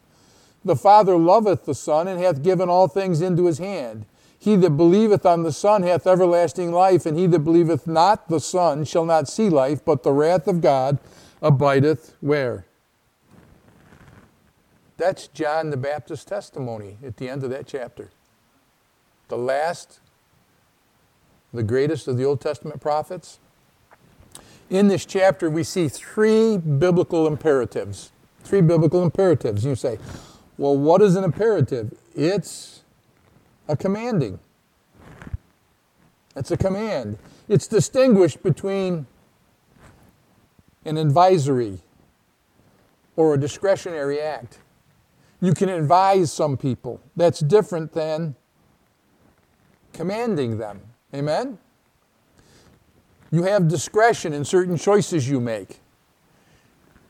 The 0.63 0.77
Father 0.77 1.17
loveth 1.17 1.65
the 1.65 1.75
Son, 1.75 2.07
and 2.07 2.17
hath 2.22 2.41
given 2.41 2.69
all 2.69 2.88
things 2.88 3.19
into 3.19 3.45
his 3.45 3.57
hand. 3.57 4.05
He 4.39 4.55
that 4.55 4.77
believeth 4.77 5.25
on 5.25 5.43
the 5.43 5.51
Son 5.51 5.84
hath 5.84 6.07
everlasting 6.07 6.72
life, 6.72 7.05
and 7.05 7.17
he 7.17 7.27
that 7.27 7.39
believeth 7.39 7.88
not 7.88 8.29
the 8.29 8.39
Son 8.39 8.86
shall 8.86 9.03
not 9.03 9.27
see 9.27 9.50
life, 9.50 9.84
but 9.84 10.03
the 10.03 10.13
wrath 10.13 10.48
of 10.48 10.62
God 10.62 10.98
abideth 11.41 12.15
where? 12.22 12.65
That's 14.95 15.27
John 15.27 15.72
the 15.72 15.77
Baptist's 15.77 16.24
testimony 16.24 17.00
at 17.05 17.17
the 17.17 17.27
end 17.27 17.43
of 17.43 17.50
that 17.50 17.67
chapter. 17.67 18.12
The 19.27 19.38
last, 19.38 20.00
the 21.53 21.63
greatest 21.63 22.07
of 22.07 22.15
the 22.15 22.24
Old 22.24 22.39
Testament 22.39 22.79
prophets. 22.79 23.39
In 24.69 24.88
this 24.88 25.05
chapter, 25.05 25.50
we 25.50 25.63
see 25.63 25.88
three 25.88 26.57
biblical 26.57 27.27
imperatives. 27.27 28.12
Three 28.43 28.62
biblical 28.62 29.03
imperatives. 29.03 29.63
You 29.63 29.75
say, 29.75 30.00
well, 30.57 30.77
what 30.77 31.01
is 31.01 31.15
an 31.15 31.24
imperative? 31.24 31.93
It's 32.15 32.81
a 33.67 33.77
commanding. 33.77 34.39
It's 36.36 36.51
a 36.51 36.57
command. 36.57 37.17
It's 37.48 37.67
distinguished 37.67 38.41
between 38.43 39.05
an 40.84 40.98
advisory 40.98 41.79
or 43.15 43.34
a 43.34 43.39
discretionary 43.39 44.19
act. 44.19 44.60
You 45.41 45.53
can 45.53 45.69
advise 45.69 46.31
some 46.31 46.57
people. 46.57 47.01
That's 47.15 47.39
different 47.39 47.93
than 47.93 48.36
commanding 49.93 50.57
them. 50.57 50.81
Amen? 51.13 51.57
You 53.35 53.43
have 53.43 53.67
discretion 53.67 54.31
in 54.31 54.45
certain 54.45 54.77
choices 54.77 55.29
you 55.29 55.41
make. 55.41 55.81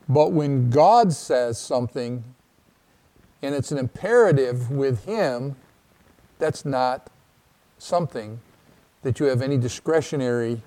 But 0.08 0.32
when 0.32 0.70
God 0.70 1.12
says 1.12 1.56
something 1.56 2.24
and 3.42 3.54
it's 3.54 3.70
an 3.70 3.78
imperative 3.78 4.68
with 4.72 5.04
Him, 5.04 5.54
that's 6.40 6.64
not 6.64 7.10
something 7.78 8.40
that 9.02 9.20
you 9.20 9.26
have 9.26 9.40
any 9.40 9.56
discretionary 9.56 10.62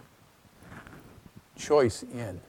choice 1.58 2.04
in. 2.04 2.40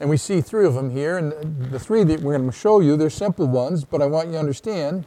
And 0.00 0.10
we 0.10 0.18
see 0.18 0.42
three 0.42 0.66
of 0.66 0.74
them 0.74 0.90
here, 0.90 1.16
and 1.16 1.32
the 1.72 1.78
three 1.78 2.04
that 2.04 2.20
we're 2.20 2.36
going 2.36 2.50
to 2.50 2.54
show 2.54 2.80
you, 2.80 2.98
they're 2.98 3.08
simple 3.08 3.46
ones, 3.46 3.86
but 3.86 4.02
I 4.02 4.06
want 4.06 4.26
you 4.26 4.34
to 4.34 4.38
understand 4.38 5.06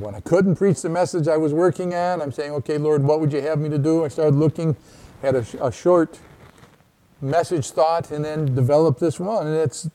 when 0.00 0.16
I 0.16 0.20
couldn't 0.20 0.56
preach 0.56 0.82
the 0.82 0.88
message 0.88 1.28
I 1.28 1.36
was 1.36 1.54
working 1.54 1.94
on, 1.94 2.20
I'm 2.20 2.32
saying, 2.32 2.50
okay, 2.54 2.76
Lord, 2.76 3.04
what 3.04 3.20
would 3.20 3.32
you 3.32 3.40
have 3.42 3.60
me 3.60 3.68
to 3.68 3.78
do? 3.78 4.04
I 4.04 4.08
started 4.08 4.34
looking, 4.34 4.74
had 5.22 5.34
a, 5.34 5.44
a 5.64 5.72
short 5.72 6.20
message 7.20 7.70
thought, 7.70 8.10
and 8.10 8.24
then 8.24 8.54
developed 8.54 9.00
this 9.00 9.18
one. 9.18 9.46
And 9.46 9.56
it's 9.56 9.88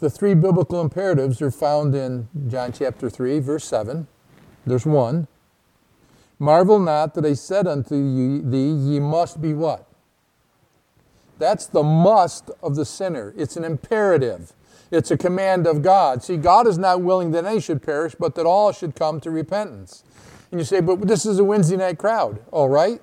the 0.00 0.10
three 0.10 0.34
biblical 0.34 0.80
imperatives 0.80 1.40
are 1.40 1.50
found 1.50 1.94
in 1.94 2.28
John 2.48 2.72
chapter 2.72 3.08
3, 3.08 3.38
verse 3.38 3.64
7. 3.64 4.06
There's 4.66 4.84
one. 4.84 5.28
Marvel 6.38 6.78
not 6.78 7.14
that 7.14 7.24
I 7.24 7.32
said 7.32 7.66
unto 7.66 7.94
thee, 8.42 8.72
ye 8.72 9.00
must 9.00 9.40
be 9.40 9.54
what? 9.54 9.86
That's 11.38 11.66
the 11.66 11.82
must 11.82 12.50
of 12.62 12.76
the 12.76 12.84
sinner. 12.84 13.32
It's 13.36 13.56
an 13.56 13.64
imperative. 13.64 14.52
It's 14.90 15.10
a 15.10 15.16
command 15.16 15.66
of 15.66 15.82
God. 15.82 16.22
See, 16.22 16.36
God 16.36 16.66
is 16.66 16.78
not 16.78 17.00
willing 17.00 17.32
that 17.32 17.44
any 17.44 17.60
should 17.60 17.82
perish, 17.82 18.14
but 18.18 18.34
that 18.34 18.46
all 18.46 18.72
should 18.72 18.94
come 18.94 19.20
to 19.20 19.30
repentance. 19.30 20.04
And 20.50 20.60
you 20.60 20.64
say, 20.64 20.80
but 20.80 21.00
this 21.08 21.26
is 21.26 21.38
a 21.38 21.44
Wednesday 21.44 21.76
night 21.76 21.98
crowd. 21.98 22.40
All 22.52 22.68
right. 22.68 23.00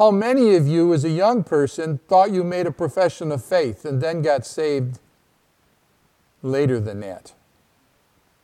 How 0.00 0.10
many 0.10 0.56
of 0.56 0.66
you, 0.66 0.94
as 0.94 1.04
a 1.04 1.10
young 1.10 1.44
person, 1.44 2.00
thought 2.08 2.30
you 2.30 2.42
made 2.42 2.66
a 2.66 2.72
profession 2.72 3.30
of 3.30 3.44
faith 3.44 3.84
and 3.84 4.00
then 4.00 4.22
got 4.22 4.46
saved 4.46 4.98
later 6.42 6.80
than 6.80 7.00
that? 7.00 7.34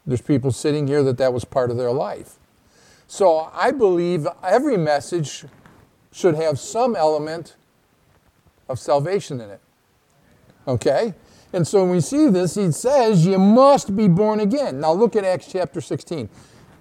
There's 0.05 0.21
people 0.21 0.53
sitting 0.53 0.87
here 0.87 1.03
that 1.03 1.17
that 1.17 1.33
was 1.33 1.47
part 1.47 1.71
of 1.71 1.79
their 1.79 1.93
life. 1.93 2.35
So 3.07 3.51
I 3.55 3.71
believe 3.71 4.29
every 4.43 4.77
message 4.77 5.47
should 6.13 6.35
have 6.35 6.59
some 6.59 6.95
element 6.95 7.57
of 8.69 8.79
salvation 8.79 9.41
in 9.41 9.49
it. 9.49 9.61
Okay? 10.69 11.15
And 11.55 11.67
so 11.67 11.81
when 11.81 11.91
we 11.93 12.03
see 12.03 12.29
this, 12.29 12.57
he 12.57 12.71
says, 12.71 13.25
You 13.25 13.39
must 13.39 13.97
be 13.97 14.09
born 14.09 14.41
again. 14.41 14.79
Now 14.79 14.93
look 14.93 15.17
at 15.17 15.25
Acts 15.25 15.51
chapter 15.51 15.81
16. 15.81 16.29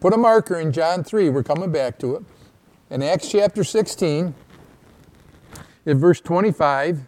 Put 0.02 0.12
a 0.12 0.18
marker 0.18 0.60
in 0.60 0.74
John 0.74 1.02
3. 1.02 1.30
We're 1.30 1.44
coming 1.44 1.72
back 1.72 1.98
to 2.00 2.18
it. 2.18 2.24
In 2.90 3.02
Acts 3.02 3.32
chapter 3.32 3.64
16, 3.64 4.36
in 5.86 6.00
verse 6.00 6.20
25, 6.22 7.08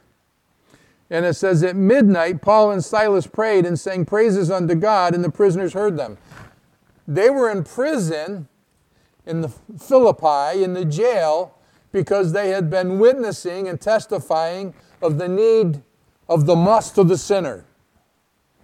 and 1.09 1.25
it 1.25 1.35
says, 1.35 1.63
At 1.63 1.75
midnight, 1.75 2.41
Paul 2.41 2.71
and 2.71 2.83
Silas 2.83 3.27
prayed 3.27 3.65
and 3.65 3.79
sang 3.79 4.05
praises 4.05 4.51
unto 4.51 4.75
God, 4.75 5.15
and 5.15 5.23
the 5.23 5.31
prisoners 5.31 5.73
heard 5.73 5.97
them. 5.97 6.17
They 7.07 7.29
were 7.29 7.49
in 7.49 7.63
prison 7.63 8.47
in 9.25 9.41
the 9.41 9.49
Philippi, 9.49 10.63
in 10.63 10.73
the 10.73 10.85
jail, 10.85 11.55
because 11.91 12.33
they 12.33 12.49
had 12.49 12.69
been 12.69 12.99
witnessing 12.99 13.67
and 13.67 13.79
testifying 13.79 14.73
of 15.01 15.17
the 15.17 15.27
need 15.27 15.81
of 16.27 16.45
the 16.45 16.55
must 16.55 16.97
of 16.97 17.07
the 17.07 17.17
sinner. 17.17 17.65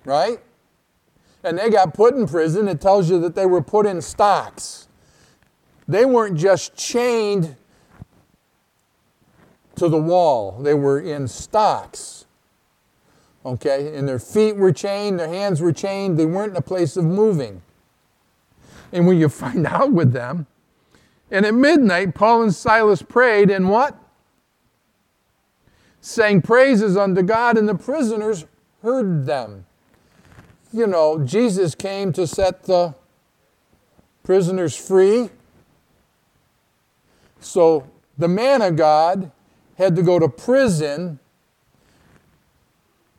Right? 0.03 0.39
And 1.43 1.57
they 1.57 1.69
got 1.69 1.93
put 1.93 2.15
in 2.15 2.27
prison. 2.27 2.67
It 2.67 2.81
tells 2.81 3.09
you 3.09 3.19
that 3.21 3.35
they 3.35 3.45
were 3.45 3.61
put 3.61 3.85
in 3.85 4.01
stocks. 4.01 4.87
They 5.87 6.05
weren't 6.05 6.37
just 6.37 6.75
chained 6.75 7.55
to 9.75 9.89
the 9.89 9.97
wall, 9.97 10.59
they 10.61 10.73
were 10.73 10.99
in 10.99 11.27
stocks. 11.27 12.25
Okay? 13.45 13.95
And 13.95 14.07
their 14.07 14.19
feet 14.19 14.55
were 14.55 14.71
chained, 14.71 15.19
their 15.19 15.27
hands 15.27 15.61
were 15.61 15.73
chained, 15.73 16.17
they 16.17 16.25
weren't 16.25 16.51
in 16.51 16.57
a 16.57 16.61
place 16.61 16.95
of 16.95 17.05
moving. 17.05 17.61
And 18.91 19.07
when 19.07 19.17
you 19.17 19.29
find 19.29 19.65
out 19.65 19.91
with 19.91 20.13
them, 20.13 20.47
and 21.31 21.45
at 21.45 21.53
midnight, 21.55 22.13
Paul 22.13 22.43
and 22.43 22.53
Silas 22.53 23.01
prayed, 23.01 23.49
and 23.49 23.69
what? 23.69 23.97
Sang 25.99 26.41
praises 26.41 26.95
unto 26.95 27.23
God, 27.23 27.57
and 27.57 27.67
the 27.67 27.75
prisoners 27.75 28.45
heard 28.83 29.25
them. 29.25 29.65
You 30.71 30.85
know, 30.85 31.23
Jesus 31.23 31.73
came 31.73 32.13
to 32.13 32.27
set 32.27 32.63
the 32.63 32.93
prisoners 34.23 34.75
free. 34.75 35.29
So 37.39 37.87
the 38.17 38.27
man 38.27 38.61
of 38.61 38.75
God 38.75 39.31
had 39.77 39.95
to 39.95 40.03
go 40.03 40.19
to 40.19 40.29
prison, 40.29 41.19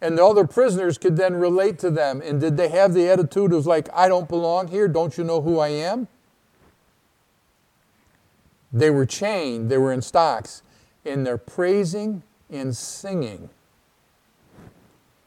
and 0.01 0.19
the 0.19 0.25
other 0.25 0.47
prisoners 0.47 0.99
could 0.99 1.17
then 1.17 1.35
relate 1.35 1.79
to 1.81 1.91
them. 1.91 2.23
And 2.23 2.41
did 2.41 2.57
they 2.57 2.69
have 2.69 2.95
the 2.95 3.09
attitude 3.09 3.53
of 3.53 3.67
like, 3.67 3.89
I 3.95 4.09
don't 4.09 4.29
belong 4.29 4.69
here? 4.69 4.87
Don't 4.87 5.17
you 5.17 5.25
know 5.25 5.41
who 5.41 5.59
I 5.59 5.69
am? 5.69 6.09
They 8.73 8.91
were 8.91 9.07
chained, 9.07 9.71
they 9.71 9.79
were 9.79 9.93
in 9.93 10.03
stocks, 10.03 10.63
and 11.05 11.25
they're 11.25 11.39
praising 11.39 12.23
and 12.51 12.77
singing. 12.77 13.51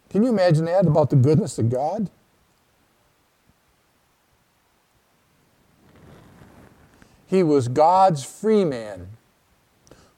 Can 0.09 0.23
you 0.23 0.29
imagine 0.29 0.65
that 0.65 0.85
about 0.85 1.09
the 1.09 1.15
goodness 1.15 1.57
of 1.57 1.69
God? 1.69 2.09
He 7.25 7.43
was 7.43 7.67
God's 7.67 8.23
free 8.23 8.63
man 8.63 9.16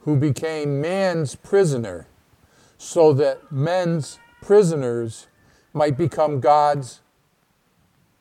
who 0.02 0.16
became 0.16 0.82
man's 0.82 1.36
prisoner 1.36 2.08
so 2.78 3.14
that 3.14 3.52
men's 3.52 4.20
prisoners 4.42 5.28
might 5.74 5.98
become 5.98 6.40
God's 6.40 7.02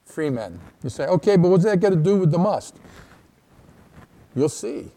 free 0.04 0.30
men. 0.30 0.60
You 0.82 0.90
say, 0.90 1.06
okay, 1.06 1.36
but 1.36 1.48
what's 1.48 1.64
that 1.64 1.80
got 1.80 1.90
to 1.90 1.96
do 1.96 2.16
with 2.16 2.30
the 2.30 2.38
must? 2.38 2.76
You'll 4.34 4.48
see 4.48 4.90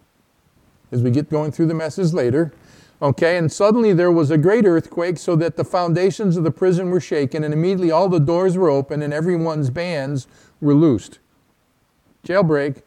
as 0.92 1.02
we 1.02 1.12
get 1.12 1.30
going 1.30 1.52
through 1.52 1.68
the 1.68 1.74
message 1.74 2.14
later. 2.14 2.54
Okay, 3.02 3.38
and 3.38 3.52
suddenly 3.52 3.94
there 3.94 4.12
was 4.12 4.30
a 4.30 4.38
great 4.38 4.66
earthquake, 4.66 5.18
so 5.18 5.36
that 5.38 5.56
the 5.56 5.64
foundations 5.64 6.38
of 6.38 6.44
the 6.44 6.52
prison 6.52 6.92
were 6.92 7.00
shaken, 7.00 7.44
and 7.44 7.52
immediately 7.52 7.90
all 7.90 8.08
the 8.08 8.20
doors 8.20 8.56
were 8.56 8.70
open, 8.70 9.02
and 9.02 9.12
everyone's 9.12 9.72
bands 9.72 10.28
were 10.60 10.76
loosed. 10.76 11.18
Jailbreak. 12.24 12.84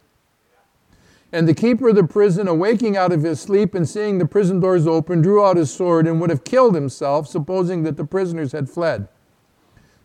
And 1.34 1.48
the 1.48 1.54
keeper 1.54 1.88
of 1.88 1.96
the 1.96 2.04
prison, 2.04 2.46
awaking 2.46 2.96
out 2.96 3.10
of 3.12 3.24
his 3.24 3.40
sleep 3.40 3.74
and 3.74 3.88
seeing 3.88 4.18
the 4.18 4.26
prison 4.26 4.60
doors 4.60 4.86
open, 4.86 5.20
drew 5.20 5.44
out 5.44 5.56
his 5.56 5.72
sword 5.72 6.06
and 6.06 6.20
would 6.20 6.30
have 6.30 6.44
killed 6.44 6.74
himself, 6.76 7.26
supposing 7.26 7.82
that 7.82 7.96
the 7.96 8.04
prisoners 8.04 8.52
had 8.52 8.70
fled. 8.70 9.08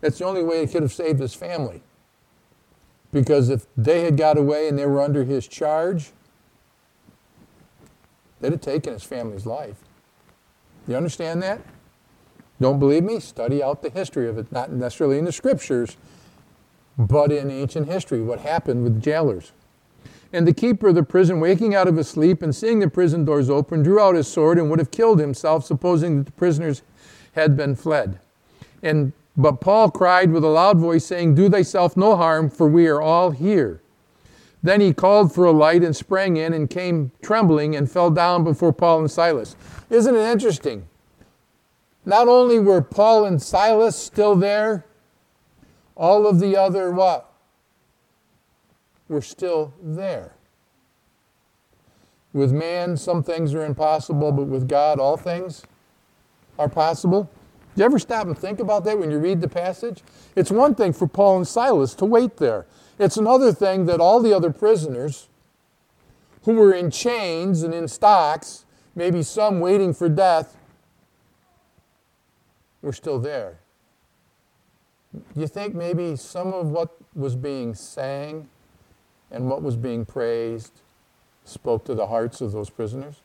That's 0.02 0.18
the 0.18 0.26
only 0.26 0.44
way 0.44 0.66
he 0.66 0.72
could 0.72 0.82
have 0.82 0.94
saved 0.94 1.20
his 1.20 1.36
family. 1.36 1.84
Because 3.12 3.50
if 3.50 3.68
they 3.78 4.06
had 4.06 4.18
got 4.18 4.38
away 4.38 4.68
and 4.68 4.80
they 4.80 4.86
were 4.88 5.02
under 5.02 5.24
his 5.24 5.48
charge, 5.48 6.12
They'd 8.40 8.52
have 8.52 8.62
taken 8.62 8.94
his 8.94 9.04
family's 9.04 9.46
life. 9.46 9.78
You 10.88 10.96
understand 10.96 11.44
that? 11.44 11.62
Don't 12.62 12.80
believe 12.80 13.04
me? 13.04 13.20
Study 13.20 13.62
out 13.62 13.82
the 13.82 13.90
history 13.90 14.28
of 14.28 14.38
it, 14.38 14.52
not 14.52 14.72
necessarily 14.72 15.18
in 15.18 15.26
the 15.26 15.32
scriptures, 15.32 15.98
but 16.98 17.32
in 17.32 17.52
ancient 17.52 17.88
history, 17.88 18.22
what 18.22 18.40
happened 18.40 18.84
with 18.84 19.02
jailers. 19.02 19.52
And 20.32 20.48
the 20.48 20.54
keeper 20.54 20.90
of 20.90 20.96
the 20.96 21.04
prison, 21.04 21.40
waking 21.40 21.74
out 21.74 21.88
of 21.88 21.98
his 21.98 22.08
sleep 22.08 22.42
and 22.42 22.56
seeing 22.56 22.80
the 22.80 22.88
prison 22.88 23.26
doors 23.26 23.50
open, 23.50 23.82
drew 23.82 24.00
out 24.00 24.16
his 24.16 24.28
sword 24.28 24.60
and 24.60 24.70
would 24.70 24.80
have 24.80 24.92
killed 24.92 25.20
himself, 25.20 25.66
supposing 25.66 26.20
that 26.20 26.26
the 26.28 26.32
prisoners 26.34 26.84
had 27.34 27.58
been 27.58 27.76
fled. 27.76 28.20
And 28.84 29.14
but 29.40 29.62
Paul 29.62 29.90
cried 29.90 30.32
with 30.32 30.44
a 30.44 30.50
loud 30.50 30.78
voice, 30.78 31.06
saying, 31.06 31.36
Do 31.36 31.50
thyself 31.50 31.96
no 31.96 32.18
harm, 32.18 32.50
for 32.50 32.68
we 32.68 32.88
are 32.88 33.02
all 33.02 33.32
here. 33.32 33.82
Then 34.62 34.82
he 34.82 34.94
called 34.94 35.34
for 35.34 35.46
a 35.46 35.52
light 35.52 35.82
and 35.82 35.96
sprang 35.96 36.36
in 36.36 36.52
and 36.54 36.70
came 36.70 37.12
trembling 37.22 37.74
and 37.74 37.90
fell 37.90 38.12
down 38.12 38.44
before 38.44 38.74
Paul 38.74 39.00
and 39.00 39.10
Silas. 39.10 39.56
Isn't 39.90 40.14
it 40.14 40.30
interesting? 40.30 40.88
Not 42.06 42.28
only 42.28 42.60
were 42.60 42.82
Paul 42.82 43.24
and 43.24 43.42
Silas 43.42 43.96
still 43.96 44.36
there, 44.36 44.86
all 45.96 46.28
of 46.28 46.42
the 46.42 46.58
other 46.58 46.92
what? 46.92 47.29
Were 49.10 49.22
still 49.22 49.74
there. 49.82 50.36
With 52.32 52.52
man, 52.52 52.96
some 52.96 53.24
things 53.24 53.56
are 53.56 53.66
impossible, 53.66 54.32
but 54.32 54.46
with 54.46 54.70
God, 54.70 55.00
all 55.00 55.18
things 55.18 55.64
are 56.60 56.70
possible. 56.70 57.24
Do 57.76 57.82
you 57.82 57.86
ever 57.86 57.98
stop 57.98 58.28
and 58.28 58.38
think 58.38 58.60
about 58.60 58.84
that 58.86 59.00
when 59.00 59.10
you 59.10 59.18
read 59.18 59.42
the 59.42 59.48
passage? 59.48 60.04
It's 60.36 60.52
one 60.52 60.76
thing 60.76 60.94
for 60.94 61.08
Paul 61.08 61.38
and 61.38 61.48
Silas 61.48 61.96
to 61.96 62.06
wait 62.06 62.38
there. 62.38 62.68
It's 63.00 63.18
another 63.18 63.52
thing 63.52 63.88
that 63.88 64.00
all 64.00 64.22
the 64.22 64.34
other 64.34 64.52
prisoners 64.52 65.28
who 66.44 66.54
were 66.54 66.74
in 66.74 66.92
chains 66.92 67.64
and 67.64 67.74
in 67.74 67.88
stocks, 67.88 68.66
maybe 68.96 69.24
some 69.24 69.60
waiting 69.60 69.94
for 69.94 70.08
death, 70.08 70.56
were 72.82 72.94
still 72.94 73.20
there. 73.20 73.60
You 75.36 75.48
think 75.48 75.74
maybe 75.74 76.16
some 76.16 76.54
of 76.54 76.70
what 76.70 76.96
was 77.16 77.36
being 77.36 77.74
sang 77.74 78.50
and 79.32 79.50
what 79.50 79.62
was 79.62 79.76
being 79.76 80.06
praised 80.06 80.82
spoke 81.46 81.86
to 81.86 81.96
the 81.96 82.08
hearts 82.08 82.42
of 82.42 82.52
those 82.52 82.70
prisoners? 82.70 83.16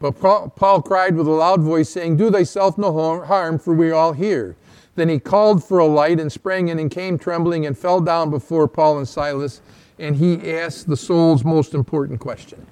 But 0.00 0.12
Paul 0.12 0.80
cried 0.80 1.14
with 1.14 1.26
a 1.26 1.30
loud 1.30 1.60
voice, 1.60 1.90
saying, 1.90 2.16
Do 2.16 2.30
thyself 2.30 2.78
no 2.78 3.22
harm, 3.22 3.58
for 3.58 3.74
we 3.74 3.90
are 3.90 3.94
all 3.94 4.14
here. 4.14 4.56
Then 4.94 5.10
he 5.10 5.18
called 5.18 5.62
for 5.62 5.78
a 5.78 5.86
light 5.86 6.18
and 6.18 6.32
sprang 6.32 6.68
in 6.68 6.78
and 6.78 6.90
came 6.90 7.18
trembling 7.18 7.66
and 7.66 7.76
fell 7.76 8.00
down 8.00 8.30
before 8.30 8.66
Paul 8.66 8.98
and 8.98 9.06
Silas, 9.06 9.60
and 9.98 10.16
he 10.16 10.50
asked 10.50 10.88
the 10.88 10.96
soul's 10.96 11.44
most 11.44 11.74
important 11.74 12.18
question 12.18 12.66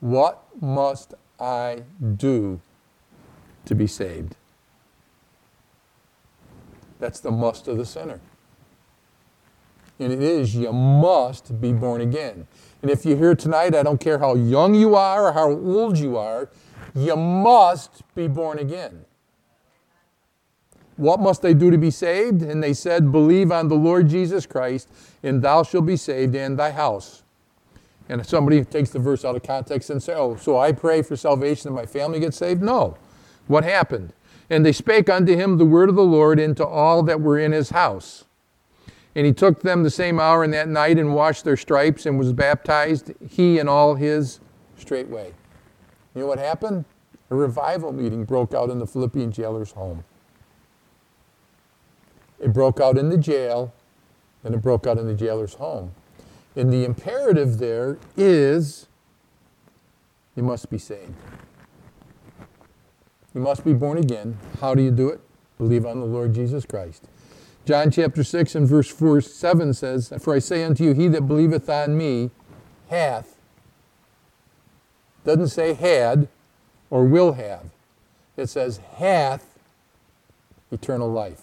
What 0.00 0.42
must 0.60 1.14
I 1.38 1.84
do 2.16 2.60
to 3.64 3.74
be 3.76 3.86
saved? 3.86 4.34
That's 6.98 7.20
the 7.20 7.30
must 7.30 7.68
of 7.68 7.78
the 7.78 7.86
sinner. 7.86 8.20
And 9.98 10.12
it 10.12 10.22
is, 10.22 10.54
you 10.54 10.72
must 10.72 11.60
be 11.60 11.72
born 11.72 12.00
again. 12.00 12.46
And 12.82 12.90
if 12.90 13.04
you're 13.04 13.16
here 13.16 13.34
tonight, 13.34 13.74
I 13.74 13.82
don't 13.82 14.00
care 14.00 14.18
how 14.18 14.34
young 14.34 14.74
you 14.74 14.94
are 14.94 15.26
or 15.26 15.32
how 15.32 15.50
old 15.50 15.98
you 15.98 16.16
are, 16.16 16.48
you 16.94 17.16
must 17.16 18.02
be 18.14 18.28
born 18.28 18.58
again. 18.58 19.04
What 20.96 21.20
must 21.20 21.42
they 21.42 21.54
do 21.54 21.70
to 21.70 21.78
be 21.78 21.90
saved? 21.90 22.42
And 22.42 22.62
they 22.62 22.74
said, 22.74 23.12
Believe 23.12 23.52
on 23.52 23.68
the 23.68 23.76
Lord 23.76 24.08
Jesus 24.08 24.46
Christ, 24.46 24.88
and 25.22 25.42
thou 25.42 25.62
shalt 25.62 25.86
be 25.86 25.96
saved 25.96 26.34
and 26.34 26.58
thy 26.58 26.72
house. 26.72 27.22
And 28.08 28.20
if 28.20 28.26
somebody 28.28 28.64
takes 28.64 28.90
the 28.90 28.98
verse 28.98 29.24
out 29.24 29.36
of 29.36 29.42
context 29.42 29.90
and 29.90 30.02
says, 30.02 30.16
Oh, 30.18 30.36
so 30.36 30.58
I 30.58 30.72
pray 30.72 31.02
for 31.02 31.14
salvation 31.14 31.68
and 31.68 31.76
my 31.76 31.86
family 31.86 32.20
gets 32.20 32.36
saved? 32.36 32.62
No. 32.62 32.96
What 33.46 33.64
happened? 33.64 34.12
And 34.50 34.64
they 34.64 34.72
spake 34.72 35.08
unto 35.08 35.36
him 35.36 35.58
the 35.58 35.64
word 35.64 35.88
of 35.88 35.94
the 35.94 36.02
Lord 36.02 36.40
into 36.40 36.66
all 36.66 37.02
that 37.02 37.20
were 37.20 37.38
in 37.38 37.52
his 37.52 37.70
house. 37.70 38.24
And 39.14 39.26
he 39.26 39.32
took 39.32 39.62
them 39.62 39.82
the 39.82 39.90
same 39.90 40.20
hour 40.20 40.44
in 40.44 40.50
that 40.52 40.68
night 40.68 40.98
and 40.98 41.14
washed 41.14 41.44
their 41.44 41.56
stripes 41.56 42.06
and 42.06 42.18
was 42.18 42.32
baptized, 42.32 43.12
he 43.28 43.58
and 43.58 43.68
all 43.68 43.94
his 43.94 44.40
straightway. 44.76 45.32
You 46.14 46.22
know 46.22 46.26
what 46.26 46.38
happened? 46.38 46.84
A 47.30 47.34
revival 47.34 47.92
meeting 47.92 48.24
broke 48.24 48.54
out 48.54 48.70
in 48.70 48.78
the 48.78 48.86
Philippian 48.86 49.32
jailer's 49.32 49.72
home. 49.72 50.04
It 52.40 52.52
broke 52.52 52.80
out 52.80 52.96
in 52.96 53.10
the 53.10 53.18
jail, 53.18 53.74
and 54.44 54.54
it 54.54 54.62
broke 54.62 54.86
out 54.86 54.98
in 54.98 55.06
the 55.06 55.14
jailer's 55.14 55.54
home. 55.54 55.92
And 56.54 56.72
the 56.72 56.84
imperative 56.84 57.58
there 57.58 57.98
is 58.16 58.86
you 60.36 60.42
must 60.42 60.70
be 60.70 60.78
saved. 60.78 61.14
You 63.38 63.44
must 63.44 63.64
be 63.64 63.72
born 63.72 63.98
again. 63.98 64.36
How 64.60 64.74
do 64.74 64.82
you 64.82 64.90
do 64.90 65.10
it? 65.10 65.20
Believe 65.58 65.86
on 65.86 66.00
the 66.00 66.06
Lord 66.06 66.34
Jesus 66.34 66.66
Christ. 66.66 67.04
John 67.66 67.88
chapter 67.92 68.24
6 68.24 68.56
and 68.56 68.66
verse 68.66 68.90
4, 68.90 69.20
7 69.20 69.74
says, 69.74 70.12
For 70.18 70.34
I 70.34 70.40
say 70.40 70.64
unto 70.64 70.82
you, 70.82 70.92
he 70.92 71.06
that 71.06 71.28
believeth 71.28 71.70
on 71.70 71.96
me 71.96 72.32
hath, 72.90 73.36
doesn't 75.24 75.50
say 75.50 75.74
had 75.74 76.26
or 76.90 77.04
will 77.04 77.34
have. 77.34 77.70
It 78.36 78.48
says 78.48 78.78
hath 78.96 79.46
eternal 80.72 81.08
life. 81.08 81.42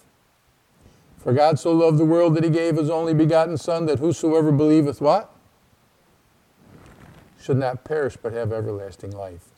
For 1.20 1.32
God 1.32 1.60
so 1.60 1.72
loved 1.72 1.98
the 1.98 2.04
world 2.04 2.36
that 2.36 2.44
he 2.44 2.50
gave 2.50 2.76
his 2.76 2.90
only 2.90 3.14
begotten 3.14 3.58
Son, 3.58 3.86
that 3.86 4.00
whosoever 4.00 4.52
believeth 4.52 5.00
what? 5.00 5.34
Should 7.42 7.56
not 7.56 7.86
perish 7.86 8.18
but 8.22 8.34
have 8.34 8.52
everlasting 8.52 9.12
life. 9.12 9.55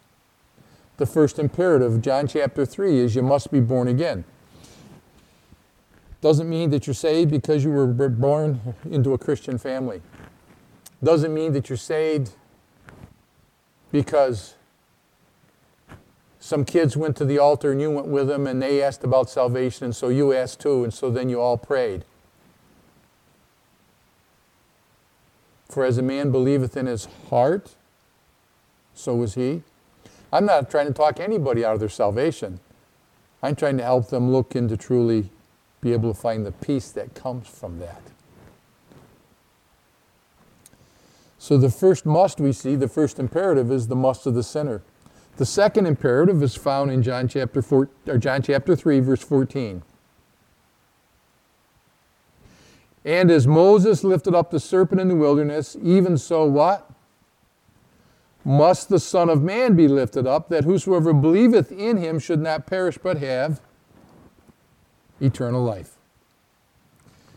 The 0.98 1.06
first 1.06 1.38
imperative, 1.38 1.94
of 1.94 2.02
John 2.02 2.28
chapter 2.28 2.66
3, 2.66 3.00
is 3.00 3.16
you 3.16 3.22
must 3.22 3.52
be 3.52 3.60
born 3.60 3.88
again. 3.88 4.26
Doesn't 6.22 6.50
mean 6.50 6.72
that 6.72 6.88
you're 6.88 6.96
saved 6.96 7.30
because 7.30 7.64
you 7.64 7.72
were 7.72 7.88
born 8.10 8.76
into 8.90 9.14
a 9.14 9.18
Christian 9.18 9.60
family. 9.60 10.02
Doesn't 11.04 11.32
mean 11.32 11.54
that 11.54 11.70
you're 11.70 11.78
saved 11.78 12.32
because 13.92 14.56
some 16.40 16.66
kids 16.66 16.98
went 16.98 17.16
to 17.18 17.26
the 17.26 17.38
altar 17.38 17.72
and 17.72 17.80
you 17.80 17.92
went 17.92 18.08
with 18.08 18.28
them 18.28 18.48
and 18.48 18.60
they 18.62 18.82
asked 18.82 19.04
about 19.04 19.30
salvation 19.30 19.86
and 19.86 19.96
so 19.96 20.10
you 20.10 20.34
asked 20.34 20.60
too 20.60 20.84
and 20.84 20.94
so 20.94 21.12
then 21.12 21.30
you 21.30 21.40
all 21.40 21.58
prayed. 21.58 22.04
For 25.70 25.86
as 25.86 26.00
a 26.00 26.02
man 26.02 26.32
believeth 26.32 26.76
in 26.76 26.88
his 26.88 27.08
heart, 27.30 27.76
so 28.96 29.22
is 29.22 29.36
he. 29.36 29.62
I'm 30.32 30.46
not 30.46 30.70
trying 30.70 30.88
to 30.88 30.94
talk 30.94 31.20
anybody 31.20 31.64
out 31.64 31.74
of 31.74 31.80
their 31.80 31.90
salvation. 31.90 32.60
I'm 33.42 33.56
trying 33.56 33.78
to 33.78 33.84
help 33.84 34.10
them 34.10 34.32
look 34.32 34.56
into 34.56 34.76
truly 34.76 35.30
be 35.82 35.94
able 35.94 36.14
to 36.14 36.20
find 36.20 36.46
the 36.46 36.52
peace 36.52 36.92
that 36.92 37.14
comes 37.14 37.48
from 37.48 37.80
that. 37.80 38.02
So 41.38 41.58
the 41.58 41.70
first 41.70 42.06
must 42.06 42.40
we 42.40 42.52
see, 42.52 42.76
the 42.76 42.88
first 42.88 43.20
imperative 43.20 43.72
is 43.72 43.88
the 43.88 43.96
must 43.96 44.26
of 44.26 44.34
the 44.34 44.44
sinner. 44.44 44.82
The 45.38 45.46
second 45.46 45.86
imperative 45.86 46.42
is 46.42 46.56
found 46.56 46.92
in 46.92 47.04
John 47.04 47.28
chapter 47.28 47.62
4, 47.62 47.90
or 48.08 48.18
John 48.18 48.42
chapter 48.42 48.76
3 48.76 49.00
verse 49.00 49.22
14. 49.22 49.84
And 53.06 53.32
as 53.32 53.48
Moses 53.48 54.04
lifted 54.04 54.36
up 54.36 54.52
the 54.52 54.60
serpent 54.60 55.00
in 55.00 55.08
the 55.08 55.16
wilderness, 55.16 55.78
even 55.82 56.18
so 56.18 56.44
what? 56.46 56.90
Must 58.48 58.88
the 58.88 58.98
Son 58.98 59.30
of 59.30 59.44
Man 59.44 59.76
be 59.76 59.90
lifted 59.90 60.26
up, 60.26 60.48
that 60.48 60.64
whosoever 60.64 61.12
believeth 61.12 61.70
in 61.70 61.98
him 61.98 62.18
should 62.18 62.40
not 62.40 62.66
perish 62.66 62.98
but 62.98 63.18
have 63.18 63.60
eternal 65.20 65.62
life. 65.62 65.98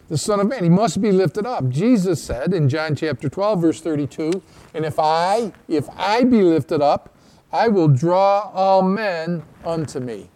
The 0.08 0.16
Son 0.16 0.38
of 0.38 0.46
Man, 0.46 0.62
he 0.62 0.68
must 0.68 1.00
be 1.00 1.10
lifted 1.10 1.46
up. 1.46 1.68
Jesus 1.68 2.22
said 2.22 2.54
in 2.54 2.68
John 2.68 2.94
chapter 2.94 3.28
12, 3.28 3.60
verse 3.60 3.80
32, 3.80 4.40
and 4.72 4.84
if 4.84 5.00
I, 5.00 5.52
if 5.66 5.88
I 5.96 6.22
be 6.22 6.42
lifted 6.42 6.80
up, 6.80 7.12
I 7.52 7.66
will 7.66 7.88
draw 7.88 8.48
all 8.54 8.82
men 8.82 9.42
unto 9.64 9.98
me. 9.98 10.30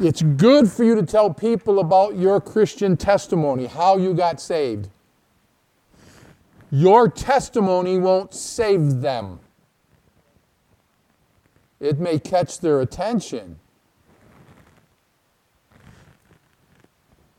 It's 0.00 0.22
good 0.22 0.72
for 0.72 0.84
you 0.84 0.94
to 0.94 1.02
tell 1.04 1.34
people 1.34 1.80
about 1.80 2.16
your 2.16 2.40
Christian 2.40 2.96
testimony, 2.96 3.66
how 3.66 3.98
you 3.98 4.14
got 4.14 4.40
saved. 4.40 4.88
Your 6.78 7.08
testimony 7.08 7.96
won't 7.96 8.34
save 8.34 9.00
them. 9.00 9.40
It 11.80 11.98
may 11.98 12.18
catch 12.18 12.60
their 12.60 12.80
attention, 12.80 13.58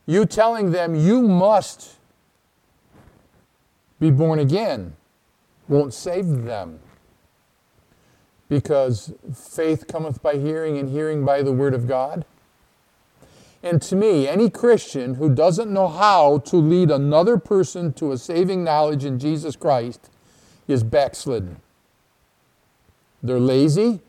You 0.06 0.24
telling 0.26 0.72
them 0.72 0.96
you 0.96 1.22
must 1.22 1.98
be 4.00 4.10
born 4.10 4.40
again 4.40 4.96
won't 5.68 5.94
save 5.94 6.44
them. 6.44 6.80
Because 8.48 9.12
faith 9.32 9.86
cometh 9.86 10.20
by 10.20 10.36
hearing, 10.38 10.78
and 10.78 10.88
hearing 10.88 11.24
by 11.24 11.42
the 11.42 11.52
word 11.52 11.74
of 11.74 11.86
God. 11.86 12.24
And 13.62 13.82
to 13.82 13.96
me, 13.96 14.28
any 14.28 14.50
Christian 14.50 15.14
who 15.14 15.34
doesn't 15.34 15.70
know 15.70 15.88
how 15.88 16.38
to 16.38 16.56
lead 16.56 16.90
another 16.90 17.38
person 17.38 17.92
to 17.94 18.12
a 18.12 18.18
saving 18.18 18.62
knowledge 18.62 19.04
in 19.04 19.18
Jesus 19.18 19.56
Christ 19.56 20.10
is 20.68 20.84
backslidden. 20.84 21.60
They're 23.22 23.40
lazy 23.40 24.00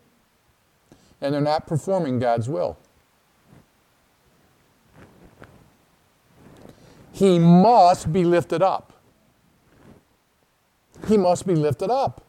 and 1.20 1.34
they're 1.34 1.42
not 1.42 1.66
performing 1.66 2.20
God's 2.20 2.48
will. 2.48 2.78
He 7.12 7.40
must 7.40 8.14
be 8.14 8.24
lifted 8.24 8.62
up. 8.62 8.94
He 11.08 11.18
must 11.18 11.48
be 11.48 11.56
lifted 11.56 11.90
up. 11.90 12.24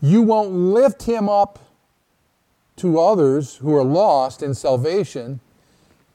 You 0.00 0.20
won't 0.20 0.50
lift 0.50 1.04
him 1.04 1.28
up 1.28 1.58
to 2.76 2.98
others 2.98 3.56
who 3.56 3.74
are 3.74 3.84
lost 3.84 4.42
in 4.42 4.54
salvation 4.54 5.40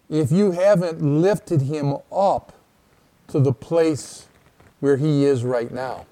if 0.10 0.32
you 0.32 0.52
haven't 0.52 1.02
lifted 1.02 1.62
him 1.62 1.98
up 2.12 2.54
to 3.28 3.40
the 3.40 3.54
place 3.54 4.28
where 4.80 4.98
he 4.98 5.24
is 5.24 5.44
right 5.44 5.72
now. 5.72 6.06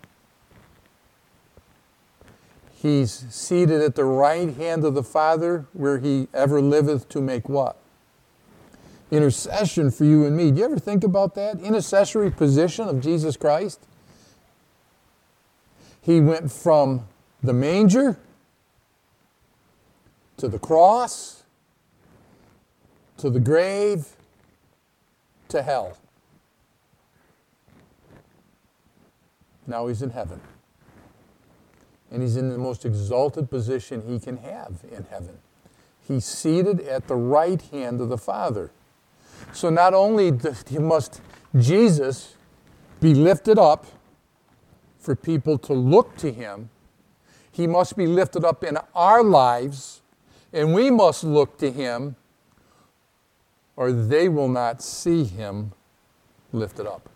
He's 2.74 3.26
seated 3.30 3.82
at 3.82 3.96
the 3.96 4.06
right 4.06 4.54
hand 4.54 4.86
of 4.86 4.94
the 4.94 5.04
Father, 5.04 5.66
where 5.74 5.98
he 5.98 6.28
ever 6.34 6.62
liveth 6.62 7.10
to 7.10 7.22
make 7.22 7.50
what? 7.50 7.78
intercession 9.12 9.92
for 9.92 10.04
you 10.04 10.26
and 10.26 10.36
me. 10.36 10.52
Do 10.52 10.60
you 10.60 10.66
ever 10.66 10.80
think 10.80 11.04
about 11.04 11.36
that? 11.36 11.60
Intercessory 11.60 12.32
position 12.32 12.88
of 12.88 13.02
Jesus 13.02 13.38
Christ? 13.38 13.80
He 16.02 16.20
went 16.20 16.52
from 16.52 17.08
the 17.42 17.54
manger 17.54 18.18
to 20.38 20.48
the 20.48 20.60
cross 20.60 21.44
to 23.18 23.30
the 23.30 23.40
grave 23.40 24.16
to 25.50 25.62
hell. 25.62 25.98
Now 29.66 29.88
he's 29.88 30.02
in 30.02 30.12
heaven. 30.12 30.40
And 32.12 32.22
he's 32.22 32.38
in 32.38 32.50
the 32.50 32.58
most 32.58 32.86
exalted 32.86 33.50
position 33.50 34.04
he 34.08 34.20
can 34.20 34.38
have 34.38 34.82
in 34.92 35.06
heaven. 35.10 35.40
He's 36.08 36.26
seated 36.26 36.80
at 36.82 37.08
the 37.08 37.16
right 37.16 37.62
hand 37.62 38.00
of 38.00 38.10
the 38.10 38.18
Father. 38.18 38.72
So 39.52 39.70
not 39.70 39.94
only 39.94 40.32
must 40.80 41.22
Jesus 41.58 42.36
be 43.02 43.14
lifted 43.14 43.60
up, 43.60 43.86
for 45.08 45.16
people 45.16 45.58
to 45.58 45.72
look 45.72 46.18
to 46.18 46.34
him. 46.34 46.70
He 47.50 47.66
must 47.66 47.96
be 47.96 48.08
lifted 48.08 48.44
up 48.44 48.62
in 48.62 48.78
our 48.94 49.24
lives, 49.24 50.02
and 50.54 50.74
we 50.74 50.90
must 50.90 51.24
look 51.24 51.58
to 51.60 51.72
him, 51.72 52.16
or 53.76 53.92
they 53.92 54.28
will 54.30 54.48
not 54.48 54.82
see 54.82 55.24
him 55.24 55.74
lifted 56.52 56.88
up. 56.88 57.10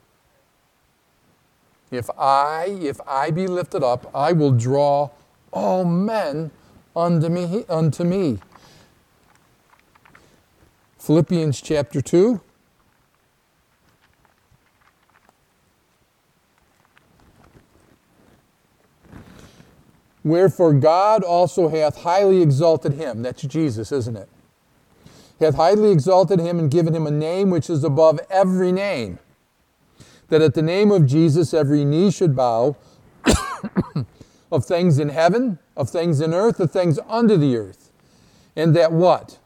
If 1.90 2.10
I, 2.18 2.78
if 2.82 3.02
I 3.06 3.32
be 3.32 3.48
lifted 3.48 3.84
up, 3.84 4.10
I 4.16 4.32
will 4.32 4.52
draw 4.52 5.10
all 5.52 5.84
men 5.84 6.52
unto 6.96 7.30
me, 7.30 7.66
unto 7.68 8.04
me. 8.04 8.40
Philippians 10.98 11.62
chapter 11.62 12.02
2. 12.02 12.40
Wherefore 20.24 20.74
God 20.74 21.24
also 21.24 21.70
hath 21.70 22.04
highly 22.04 22.42
exalted 22.42 22.94
him. 22.94 23.24
That's 23.24 23.42
Jesus, 23.42 23.92
isn't 23.92 24.16
it? 24.16 24.30
Hath 25.40 25.56
highly 25.56 25.92
exalted 25.92 26.40
him 26.40 26.60
and 26.60 26.70
given 26.70 26.96
him 26.96 27.08
a 27.08 27.12
name 27.12 27.50
which 27.50 27.70
is 27.70 27.84
above 27.84 28.20
every 28.30 28.72
name. 28.72 29.18
That 30.30 30.42
at 30.42 30.54
the 30.54 30.62
name 30.62 30.92
of 30.92 31.08
Jesus 31.08 31.54
every 31.54 31.84
knee 31.84 32.12
should 32.12 32.36
bow 32.36 32.78
of 34.52 34.66
things 34.66 35.00
in 35.00 35.10
heaven, 35.10 35.58
of 35.76 35.90
things 35.90 36.22
in 36.22 36.34
earth, 36.34 36.60
of 36.60 36.72
things 36.72 37.00
under 37.10 37.36
the 37.36 37.58
earth. 37.58 37.92
And 38.56 38.76
that 38.76 38.92
what? 38.92 39.40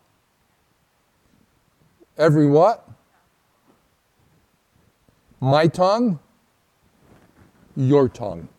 Every 2.18 2.48
what? 2.48 2.88
My 5.40 5.68
tongue? 5.68 6.20
Your 7.78 8.10
tongue 8.10 8.50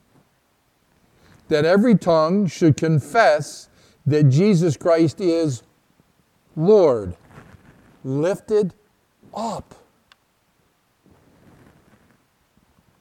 that 1.48 1.64
every 1.64 1.96
tongue 1.96 2.46
should 2.46 2.76
confess 2.76 3.68
that 4.06 4.24
Jesus 4.24 4.76
Christ 4.76 5.20
is 5.20 5.62
Lord, 6.56 7.16
lifted 8.02 8.72
up 9.34 9.74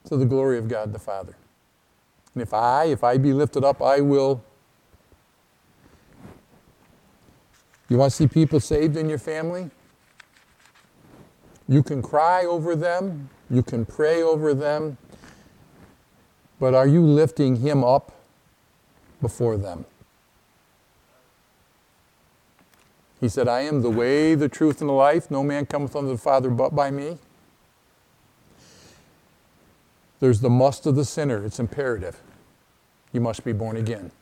to 0.04 0.16
the 0.16 0.26
glory 0.26 0.58
of 0.58 0.68
God 0.68 0.92
the 0.92 0.98
Father. 0.98 1.36
And 2.34 2.42
if 2.42 2.52
I, 2.52 2.84
if 2.84 3.02
I 3.02 3.16
be 3.16 3.32
lifted 3.32 3.64
up, 3.64 3.80
I 3.80 4.00
will. 4.00 4.44
You 7.88 7.96
want 7.96 8.10
to 8.10 8.16
see 8.16 8.26
people 8.26 8.60
saved 8.60 8.96
in 8.96 9.08
your 9.08 9.18
family? 9.18 9.70
You 11.68 11.82
can 11.82 12.02
cry 12.02 12.44
over 12.44 12.76
them, 12.76 13.30
you 13.50 13.62
can 13.62 13.86
pray 13.86 14.22
over 14.22 14.54
them, 14.54 14.98
but 16.60 16.74
are 16.74 16.86
you 16.86 17.02
lifting 17.02 17.56
him 17.56 17.82
up 17.82 18.15
before 19.26 19.56
them. 19.56 19.84
He 23.20 23.28
said, 23.28 23.48
I 23.48 23.62
am 23.62 23.82
the 23.82 23.90
way, 23.90 24.36
the 24.36 24.48
truth, 24.48 24.80
and 24.80 24.88
the 24.88 24.94
life. 24.94 25.32
No 25.32 25.42
man 25.42 25.66
cometh 25.66 25.96
unto 25.96 26.10
the 26.10 26.16
Father 26.16 26.48
but 26.48 26.76
by 26.76 26.92
me. 26.92 27.18
There's 30.20 30.42
the 30.42 30.48
must 30.48 30.86
of 30.86 30.94
the 30.94 31.04
sinner. 31.04 31.44
It's 31.44 31.58
imperative. 31.58 32.22
You 33.12 33.20
must 33.20 33.44
be 33.44 33.52
born 33.52 33.76
again. 33.76 34.12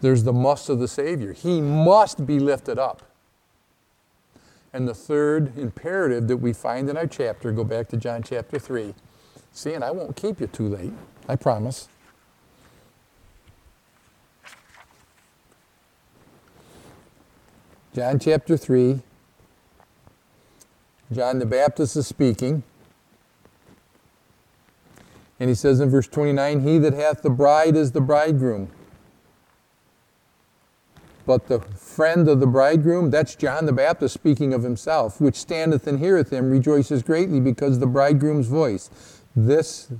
There's 0.00 0.22
the 0.22 0.32
must 0.32 0.70
of 0.70 0.78
the 0.78 0.88
Savior. 0.88 1.34
He 1.34 1.60
must 1.60 2.26
be 2.26 2.38
lifted 2.38 2.78
up. 2.78 3.02
And 4.72 4.88
the 4.88 4.94
third 4.94 5.58
imperative 5.58 6.26
that 6.28 6.38
we 6.38 6.54
find 6.54 6.88
in 6.88 6.96
our 6.96 7.06
chapter, 7.06 7.52
go 7.52 7.64
back 7.64 7.88
to 7.88 7.98
John 7.98 8.22
chapter 8.22 8.58
3. 8.58 8.94
See, 9.52 9.74
and 9.74 9.84
I 9.84 9.90
won't 9.90 10.16
keep 10.16 10.40
you 10.40 10.46
too 10.46 10.68
late, 10.68 10.94
I 11.28 11.36
promise. 11.36 11.90
John 17.98 18.20
chapter 18.20 18.56
3. 18.56 19.00
John 21.10 21.40
the 21.40 21.46
Baptist 21.46 21.96
is 21.96 22.06
speaking. 22.06 22.62
And 25.40 25.48
he 25.48 25.56
says 25.56 25.80
in 25.80 25.90
verse 25.90 26.06
29 26.06 26.60
He 26.60 26.78
that 26.78 26.92
hath 26.94 27.22
the 27.22 27.30
bride 27.30 27.74
is 27.74 27.90
the 27.90 28.00
bridegroom. 28.00 28.70
But 31.26 31.48
the 31.48 31.58
friend 31.58 32.28
of 32.28 32.38
the 32.38 32.46
bridegroom, 32.46 33.10
that's 33.10 33.34
John 33.34 33.66
the 33.66 33.72
Baptist 33.72 34.14
speaking 34.14 34.54
of 34.54 34.62
himself, 34.62 35.20
which 35.20 35.34
standeth 35.34 35.88
and 35.88 35.98
heareth 35.98 36.32
him, 36.32 36.50
rejoices 36.50 37.02
greatly 37.02 37.40
because 37.40 37.80
the 37.80 37.88
bridegroom's 37.88 38.46
voice. 38.46 38.90
This, 39.34 39.90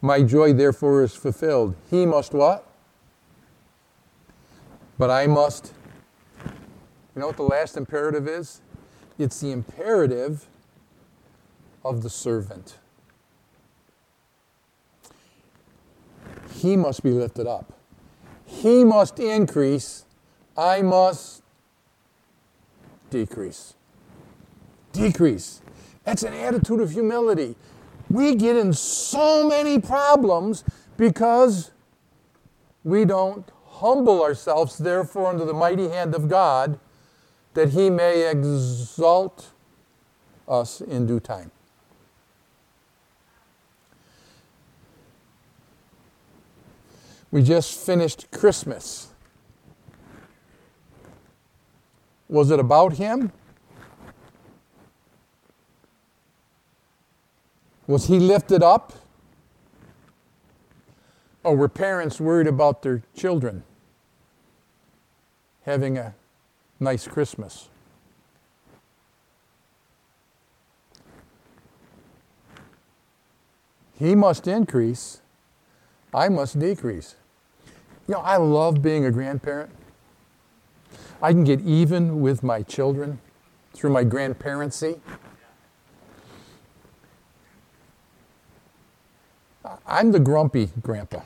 my 0.00 0.22
joy, 0.22 0.52
therefore, 0.52 1.02
is 1.02 1.16
fulfilled. 1.16 1.74
He 1.90 2.06
must 2.06 2.32
what? 2.32 2.64
But 4.96 5.10
I 5.10 5.26
must 5.26 5.72
you 7.18 7.22
know 7.22 7.26
what 7.26 7.36
the 7.36 7.42
last 7.42 7.76
imperative 7.76 8.28
is? 8.28 8.60
It's 9.18 9.40
the 9.40 9.50
imperative 9.50 10.46
of 11.84 12.04
the 12.04 12.10
servant. 12.10 12.78
He 16.52 16.76
must 16.76 17.02
be 17.02 17.10
lifted 17.10 17.48
up. 17.48 17.72
He 18.44 18.84
must 18.84 19.18
increase. 19.18 20.04
I 20.56 20.80
must 20.82 21.42
decrease. 23.10 23.74
Decrease. 24.92 25.60
That's 26.04 26.22
an 26.22 26.34
attitude 26.34 26.80
of 26.80 26.92
humility. 26.92 27.56
We 28.08 28.36
get 28.36 28.54
in 28.54 28.72
so 28.72 29.48
many 29.48 29.80
problems 29.80 30.62
because 30.96 31.72
we 32.84 33.04
don't 33.04 33.50
humble 33.66 34.22
ourselves, 34.22 34.78
therefore, 34.78 35.30
under 35.30 35.44
the 35.44 35.52
mighty 35.52 35.88
hand 35.88 36.14
of 36.14 36.28
God 36.28 36.78
that 37.54 37.70
he 37.70 37.90
may 37.90 38.30
exalt 38.30 39.50
us 40.46 40.80
in 40.80 41.06
due 41.06 41.20
time. 41.20 41.50
We 47.30 47.42
just 47.42 47.78
finished 47.78 48.30
Christmas. 48.30 49.08
Was 52.28 52.50
it 52.50 52.58
about 52.58 52.94
him? 52.94 53.32
Was 57.86 58.06
he 58.06 58.18
lifted 58.18 58.62
up? 58.62 58.92
Or 61.42 61.56
were 61.56 61.68
parents 61.68 62.20
worried 62.20 62.46
about 62.46 62.82
their 62.82 63.02
children 63.14 63.64
having 65.62 65.98
a 65.98 66.14
nice 66.80 67.06
Christmas. 67.06 67.68
He 73.98 74.14
must 74.14 74.46
increase, 74.46 75.20
I 76.14 76.28
must 76.28 76.58
decrease. 76.58 77.16
You 78.06 78.14
know, 78.14 78.20
I 78.20 78.36
love 78.36 78.80
being 78.80 79.04
a 79.04 79.10
grandparent. 79.10 79.70
I 81.20 81.32
can 81.32 81.42
get 81.44 81.60
even 81.62 82.20
with 82.20 82.42
my 82.42 82.62
children 82.62 83.18
through 83.74 83.90
my 83.90 84.04
grandparency. 84.04 85.00
I'm 89.86 90.12
the 90.12 90.20
grumpy 90.20 90.70
grandpa. 90.80 91.22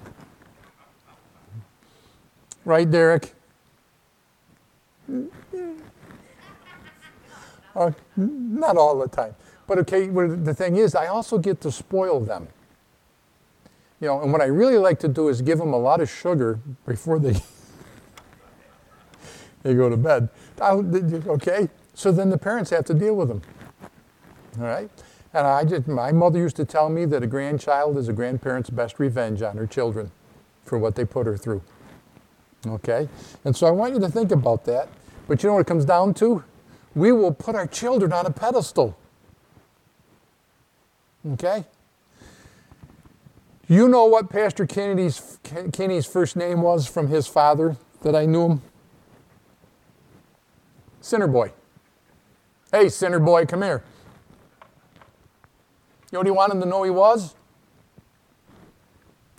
Right, 2.65 2.91
Derek? 2.91 3.35
Uh, 7.75 7.90
not 8.16 8.77
all 8.77 8.98
the 8.98 9.09
time. 9.09 9.35
But 9.66 9.79
okay, 9.79 10.07
the 10.09 10.55
thing 10.55 10.77
is, 10.77 10.94
I 10.94 11.07
also 11.07 11.38
get 11.38 11.61
to 11.62 11.72
spoil 11.72 12.20
them. 12.20 12.48
You 14.01 14.09
know, 14.09 14.20
and 14.20 14.33
what 14.33 14.42
I 14.42 14.46
really 14.46 14.79
like 14.79 14.98
to 15.01 15.09
do 15.09 15.29
is 15.29 15.40
give 15.40 15.59
them 15.59 15.72
a 15.72 15.79
lot 15.79 16.01
of 16.01 16.11
sugar 16.11 16.59
before 16.87 17.18
they 17.18 17.35
they 19.62 19.75
go 19.75 19.88
to 19.88 19.96
bed. 19.96 20.29
Okay, 20.61 21.68
so 21.94 22.11
then 22.11 22.29
the 22.31 22.38
parents 22.38 22.70
have 22.70 22.85
to 22.87 22.94
deal 22.94 23.14
with 23.14 23.29
them. 23.29 23.42
All 24.59 24.66
right, 24.66 24.90
and 25.33 25.46
I 25.46 25.64
just 25.64 25.87
my 25.87 26.11
mother 26.12 26.38
used 26.38 26.57
to 26.57 26.64
tell 26.64 26.88
me 26.88 27.05
that 27.07 27.22
a 27.22 27.27
grandchild 27.27 27.96
is 27.96 28.09
a 28.09 28.12
grandparent's 28.12 28.70
best 28.70 28.98
revenge 28.98 29.40
on 29.40 29.57
her 29.57 29.66
children 29.66 30.11
for 30.64 30.79
what 30.79 30.96
they 30.96 31.05
put 31.05 31.27
her 31.27 31.37
through. 31.37 31.62
Okay, 32.66 33.09
and 33.44 33.57
so 33.57 33.66
I 33.66 33.70
want 33.70 33.94
you 33.94 34.01
to 34.01 34.09
think 34.09 34.33
about 34.33 34.64
that. 34.64 34.88
But 35.29 35.43
you 35.43 35.49
know 35.49 35.55
what 35.55 35.61
it 35.61 35.67
comes 35.67 35.85
down 35.85 36.15
to? 36.15 36.45
We 36.95 37.13
will 37.13 37.33
put 37.33 37.55
our 37.55 37.67
children 37.67 38.13
on 38.13 38.27
a 38.27 38.31
pedestal. 38.31 38.99
Okay? 41.33 41.65
You 43.69 43.89
know 43.89 44.05
what 44.05 44.29
Pastor 44.29 44.67
Kennedy's, 44.67 45.39
Kenny's 45.73 46.07
first 46.07 46.37
name 46.37 46.61
was 46.61 46.87
from 46.87 47.09
his 47.09 47.27
father 47.27 47.77
that 48.03 48.15
I 48.15 48.27
knew 48.27 48.47
him? 48.47 48.63
Sinner 51.01 51.29
boy. 51.29 51.53
Hey, 52.71 52.89
sinner 52.89 53.21
boy, 53.21 53.47
come 53.47 53.63
here. 53.63 53.83
You 56.11 56.17
know 56.17 56.21
what 56.21 56.27
he 56.27 56.31
wanted 56.31 56.61
to 56.61 56.67
know 56.67 56.83
he 56.83 56.91
was? 56.91 57.35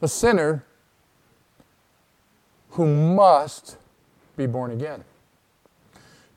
a 0.04 0.08
sinner 0.08 0.66
who 2.72 2.86
must 2.86 3.78
be 4.36 4.46
born 4.46 4.72
again. 4.72 5.04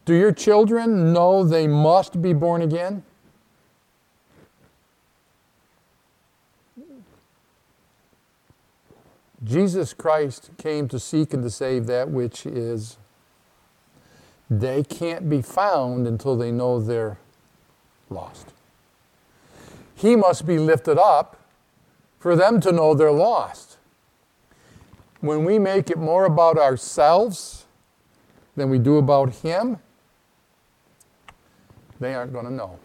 Do 0.07 0.15
your 0.15 0.33
children 0.33 1.13
know 1.13 1.43
they 1.43 1.67
must 1.67 2.23
be 2.23 2.33
born 2.33 2.63
again? 2.63 3.03
Jesus 9.43 9.93
Christ 9.93 10.51
came 10.59 10.87
to 10.89 11.01
seek 11.01 11.35
and 11.35 11.43
to 11.43 11.51
save 11.51 11.87
that 11.87 12.09
which 12.09 12.47
is. 12.47 12.99
They 14.49 14.85
can't 14.85 15.29
be 15.29 15.43
found 15.43 16.07
until 16.07 16.37
they 16.37 16.53
know 16.53 16.81
they're 16.81 17.19
lost. 18.09 18.53
He 19.97 20.15
must 20.15 20.47
be 20.47 20.59
lifted 20.59 20.99
up 20.99 21.41
for 22.21 22.37
them 22.37 22.61
to 22.61 22.71
know 22.71 22.95
they're 22.95 23.11
lost. 23.11 23.77
When 25.21 25.45
we 25.45 25.59
make 25.59 25.91
it 25.91 25.99
more 25.99 26.27
about 26.27 26.59
ourselves 26.59 27.67
than 28.55 28.71
we 28.71 28.79
do 28.79 28.99
about 28.99 29.35
Him, 29.37 29.79
they 32.01 32.15
aren't 32.15 32.33
going 32.33 32.45
to 32.45 32.53
know. 32.53 32.79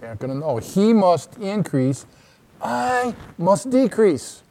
They 0.00 0.06
aren't 0.06 0.20
going 0.20 0.32
to 0.32 0.38
know. 0.38 0.58
He 0.58 0.92
must 0.92 1.36
increase, 1.38 2.06
I 2.62 3.14
must 3.36 3.70
decrease. 3.70 4.42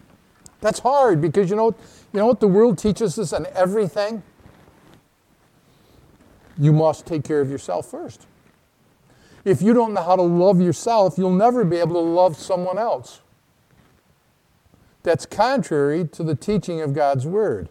That's 0.62 0.80
hard 0.80 1.22
because 1.22 1.50
you 1.50 1.56
know, 1.56 1.76
you 2.14 2.20
know 2.20 2.28
what 2.28 2.40
the 2.40 2.48
world 2.48 2.78
teaches 2.78 3.18
us 3.20 3.34
on 3.34 3.46
everything? 3.54 4.24
You 6.58 6.74
must 6.74 7.06
take 7.06 7.24
care 7.24 7.42
of 7.42 7.50
yourself 7.50 7.90
first. 7.90 8.26
If 9.46 9.62
you 9.62 9.74
don't 9.74 9.94
know 9.94 10.02
how 10.02 10.16
to 10.16 10.24
love 10.24 10.60
yourself, 10.60 11.16
you'll 11.18 11.32
never 11.32 11.64
be 11.64 11.78
able 11.78 11.94
to 11.94 12.00
love 12.00 12.36
someone 12.36 12.78
else. 12.78 13.22
That's 15.04 15.26
contrary 15.26 16.06
to 16.10 16.24
the 16.24 16.36
teaching 16.36 16.82
of 16.82 16.94
God's 16.94 17.26
Word. 17.26 17.70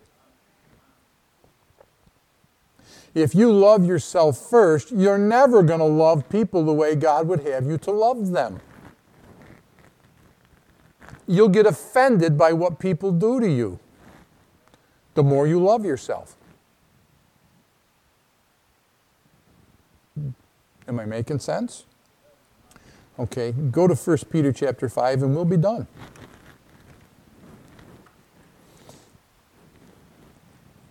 If 3.16 3.35
you 3.35 3.50
love 3.50 3.87
yourself 3.87 4.37
first, 4.37 4.92
you're 4.92 5.16
never 5.16 5.62
going 5.62 5.79
to 5.79 5.87
love 5.87 6.29
people 6.29 6.62
the 6.66 6.74
way 6.74 6.94
God 6.94 7.26
would 7.29 7.46
have 7.46 7.64
you 7.64 7.79
to 7.79 7.90
love 7.90 8.31
them. 8.31 8.61
You'll 11.26 11.48
get 11.48 11.64
offended 11.64 12.37
by 12.37 12.52
what 12.52 12.79
people 12.79 13.12
do 13.12 13.40
to 13.40 13.48
you 13.50 13.81
the 15.14 15.22
more 15.22 15.46
you 15.46 15.59
love 15.59 15.83
yourself. 15.83 16.37
Am 20.87 21.00
I 21.00 21.07
making 21.07 21.38
sense? 21.38 21.87
Okay, 23.18 23.52
go 23.52 23.88
to 23.88 23.94
1 23.94 24.18
Peter 24.31 24.52
chapter 24.52 24.90
5 24.90 25.22
and 25.22 25.35
we'll 25.35 25.46
be 25.46 25.57
done. 25.57 25.87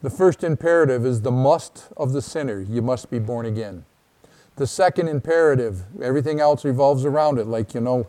The 0.05 0.11
first 0.11 0.43
imperative 0.43 1.03
is 1.03 1.23
the 1.23 1.31
must 1.31 1.87
of 1.97 2.13
the 2.13 2.21
sinner. 2.21 2.59
You 2.61 2.83
must 2.83 3.09
be 3.09 3.17
born 3.17 3.47
again. 3.47 3.85
The 4.55 4.67
second 4.67 5.07
imperative, 5.07 5.83
everything 5.99 6.39
else 6.39 6.63
revolves 6.63 7.05
around 7.05 7.39
it. 7.39 7.47
Like, 7.47 7.73
you 7.73 7.81
know, 7.81 8.05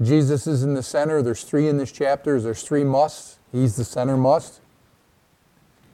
Jesus 0.00 0.46
is 0.46 0.62
in 0.62 0.74
the 0.74 0.84
center. 0.84 1.20
There's 1.20 1.42
three 1.42 1.66
in 1.66 1.78
this 1.78 1.90
chapter. 1.90 2.40
There's 2.40 2.62
three 2.62 2.84
musts. 2.84 3.40
He's 3.50 3.74
the 3.74 3.82
center 3.82 4.16
must. 4.16 4.60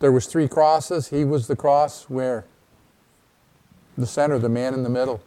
There 0.01 0.13
was 0.13 0.27
three 0.27 0.49
crosses. 0.49 1.09
He 1.09 1.25
was 1.25 1.47
the 1.47 1.57
cross 1.57 2.11
where? 2.11 2.45
The 3.97 4.07
center, 4.07 4.39
the 4.39 4.51
man 4.51 4.75
in 4.75 4.83
the 4.83 4.91
middle. 4.91 5.23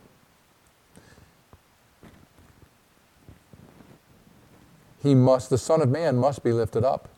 He 5.01 5.15
must, 5.15 5.49
the 5.49 5.57
Son 5.57 5.81
of 5.81 5.89
Man 5.89 6.15
must 6.17 6.43
be 6.43 6.53
lifted 6.53 6.83
up. 6.83 7.09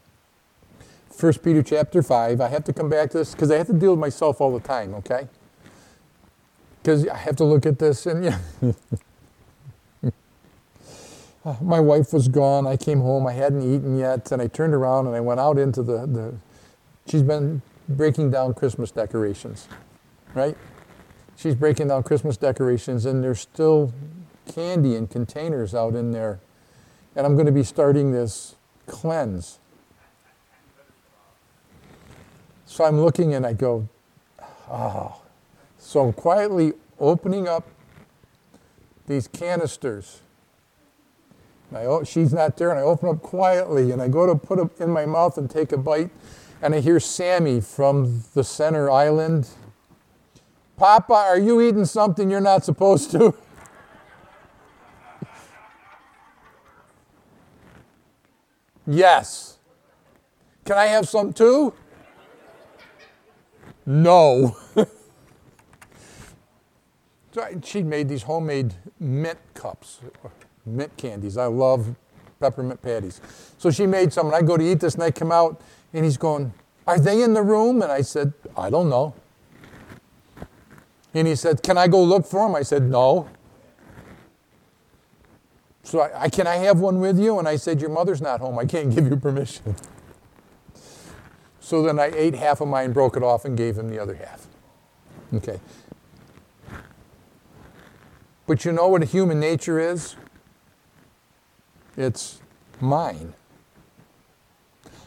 1 1.21 1.33
Peter 1.43 1.61
chapter 1.61 2.01
5. 2.01 2.41
I 2.41 2.47
have 2.47 2.63
to 2.63 2.73
come 2.73 2.89
back 2.89 3.11
to 3.11 3.19
this 3.19 3.33
because 3.33 3.51
I 3.51 3.57
have 3.57 3.67
to 3.67 3.73
deal 3.73 3.91
with 3.91 3.99
myself 3.99 4.41
all 4.41 4.51
the 4.51 4.65
time, 4.65 4.95
okay? 4.95 5.27
Because 6.81 7.07
I 7.07 7.15
have 7.15 7.35
to 7.35 7.43
look 7.43 7.67
at 7.67 7.77
this 7.77 8.07
and 8.07 8.23
yeah. 10.01 10.11
My 11.61 11.79
wife 11.79 12.13
was 12.13 12.27
gone. 12.27 12.65
I 12.65 12.77
came 12.77 13.01
home. 13.01 13.25
I 13.27 13.33
hadn't 13.33 13.61
eaten 13.61 13.97
yet. 13.97 14.31
And 14.31 14.41
I 14.41 14.47
turned 14.47 14.73
around 14.73 15.07
and 15.07 15.15
I 15.15 15.19
went 15.19 15.39
out 15.39 15.57
into 15.57 15.83
the, 15.83 16.05
the 16.07 16.33
she's 17.07 17.23
been 17.23 17.61
breaking 17.87 18.31
down 18.31 18.53
Christmas 18.53 18.91
decorations, 18.91 19.67
right? 20.33 20.57
She's 21.35 21.55
breaking 21.55 21.87
down 21.87 22.03
Christmas 22.03 22.37
decorations 22.37 23.05
and 23.05 23.23
there's 23.23 23.39
still 23.39 23.93
candy 24.51 24.95
in 24.95 25.07
containers 25.07 25.73
out 25.75 25.95
in 25.95 26.11
there. 26.11 26.39
And 27.15 27.25
I'm 27.25 27.33
going 27.33 27.47
to 27.47 27.51
be 27.51 27.63
starting 27.63 28.11
this 28.11 28.55
cleanse 28.87 29.59
So 32.71 32.85
I'm 32.85 33.01
looking 33.01 33.33
and 33.33 33.45
I 33.45 33.51
go, 33.51 33.89
oh. 34.69 35.21
So 35.77 35.99
I'm 35.99 36.13
quietly 36.13 36.71
opening 37.01 37.45
up 37.45 37.67
these 39.07 39.27
canisters. 39.27 40.21
I, 41.75 42.01
she's 42.05 42.31
not 42.31 42.55
there, 42.55 42.69
and 42.69 42.79
I 42.79 42.83
open 42.83 43.09
up 43.09 43.21
quietly, 43.21 43.91
and 43.91 44.01
I 44.01 44.07
go 44.07 44.25
to 44.25 44.35
put 44.35 44.57
it 44.57 44.69
in 44.79 44.89
my 44.89 45.05
mouth 45.05 45.37
and 45.37 45.51
take 45.51 45.73
a 45.73 45.77
bite, 45.77 46.11
and 46.61 46.73
I 46.73 46.79
hear 46.79 47.01
Sammy 47.01 47.59
from 47.59 48.23
the 48.35 48.43
center 48.45 48.89
island. 48.89 49.49
Papa, 50.77 51.13
are 51.13 51.39
you 51.39 51.59
eating 51.59 51.83
something 51.83 52.31
you're 52.31 52.39
not 52.39 52.63
supposed 52.63 53.11
to? 53.11 53.35
yes. 58.87 59.57
Can 60.63 60.77
I 60.77 60.85
have 60.85 61.09
some 61.09 61.33
too? 61.33 61.73
No. 63.85 64.55
she 67.63 67.83
made 67.83 68.09
these 68.09 68.23
homemade 68.23 68.73
mint 68.99 69.39
cups, 69.53 69.99
mint 70.65 70.95
candies. 70.97 71.37
I 71.37 71.45
love 71.45 71.95
peppermint 72.39 72.81
patties. 72.81 73.21
So 73.57 73.71
she 73.71 73.85
made 73.85 74.11
some, 74.11 74.27
and 74.27 74.35
I 74.35 74.41
go 74.41 74.57
to 74.57 74.63
eat 74.63 74.79
this, 74.79 74.95
and 74.95 75.03
I 75.03 75.11
come 75.11 75.31
out, 75.31 75.61
and 75.93 76.03
he's 76.03 76.17
going, 76.17 76.53
Are 76.87 76.99
they 76.99 77.21
in 77.21 77.33
the 77.33 77.43
room? 77.43 77.81
And 77.81 77.91
I 77.91 78.01
said, 78.01 78.33
I 78.57 78.69
don't 78.69 78.89
know. 78.89 79.13
And 81.13 81.27
he 81.27 81.35
said, 81.35 81.63
Can 81.63 81.77
I 81.77 81.87
go 81.87 82.03
look 82.03 82.25
for 82.25 82.47
them? 82.47 82.55
I 82.55 82.63
said, 82.63 82.83
No. 82.83 83.29
So 85.83 85.99
I, 85.99 86.23
I, 86.23 86.29
can 86.29 86.47
I 86.47 86.55
have 86.55 86.79
one 86.79 86.99
with 86.99 87.19
you? 87.19 87.39
And 87.39 87.47
I 87.47 87.55
said, 87.55 87.81
Your 87.81 87.89
mother's 87.89 88.21
not 88.21 88.39
home. 88.39 88.57
I 88.59 88.65
can't 88.65 88.93
give 88.93 89.07
you 89.09 89.15
permission. 89.15 89.75
So 91.71 91.81
then 91.81 91.99
I 91.99 92.11
ate 92.13 92.35
half 92.35 92.59
of 92.59 92.67
mine, 92.67 92.91
broke 92.91 93.15
it 93.15 93.23
off, 93.23 93.45
and 93.45 93.55
gave 93.55 93.77
him 93.77 93.87
the 93.87 93.97
other 93.97 94.15
half. 94.15 94.45
Okay. 95.33 95.57
But 98.45 98.65
you 98.65 98.73
know 98.73 98.89
what 98.89 99.01
human 99.05 99.39
nature 99.39 99.79
is? 99.79 100.17
It's 101.95 102.41
mine. 102.81 103.35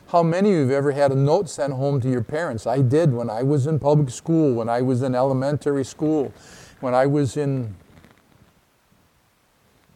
How 0.06 0.22
many 0.22 0.52
of 0.52 0.54
you 0.54 0.60
have 0.62 0.70
ever 0.70 0.92
had 0.92 1.12
a 1.12 1.14
note 1.14 1.50
sent 1.50 1.74
home 1.74 2.00
to 2.00 2.08
your 2.08 2.24
parents? 2.24 2.66
I 2.66 2.80
did 2.80 3.12
when 3.12 3.28
I 3.28 3.42
was 3.42 3.66
in 3.66 3.78
public 3.78 4.08
school, 4.08 4.54
when 4.54 4.70
I 4.70 4.80
was 4.80 5.02
in 5.02 5.14
elementary 5.14 5.84
school, 5.84 6.32
when 6.80 6.94
I 6.94 7.04
was 7.04 7.36
in 7.36 7.76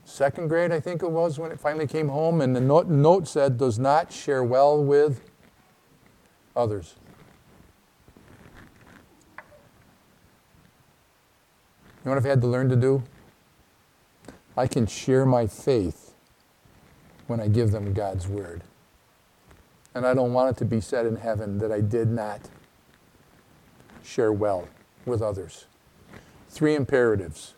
second 0.04 0.48
grade, 0.48 0.70
I 0.70 0.80
think 0.80 1.02
it 1.02 1.10
was, 1.10 1.38
when 1.38 1.50
it 1.50 1.58
finally 1.58 1.86
came 1.86 2.08
home, 2.08 2.42
and 2.42 2.54
the 2.54 2.60
note, 2.60 2.88
note 2.88 3.26
said, 3.26 3.56
does 3.56 3.78
not 3.78 4.12
share 4.12 4.44
well 4.44 4.84
with 4.84 5.22
others. 6.58 6.96
You 11.98 12.04
know 12.04 12.10
what 12.10 12.18
I've 12.18 12.24
had 12.24 12.40
to 12.40 12.46
learn 12.46 12.68
to 12.68 12.76
do? 12.76 13.02
I 14.56 14.66
can 14.66 14.86
share 14.86 15.24
my 15.24 15.46
faith 15.46 16.14
when 17.28 17.40
I 17.40 17.48
give 17.48 17.70
them 17.70 17.92
God's 17.92 18.26
word. 18.26 18.62
And 19.94 20.04
I 20.06 20.14
don't 20.14 20.32
want 20.32 20.50
it 20.50 20.58
to 20.58 20.64
be 20.64 20.80
said 20.80 21.06
in 21.06 21.16
heaven 21.16 21.58
that 21.58 21.70
I 21.70 21.80
did 21.80 22.08
not 22.08 22.40
share 24.02 24.32
well 24.32 24.68
with 25.06 25.22
others. 25.22 25.66
Three 26.48 26.74
imperatives. 26.74 27.54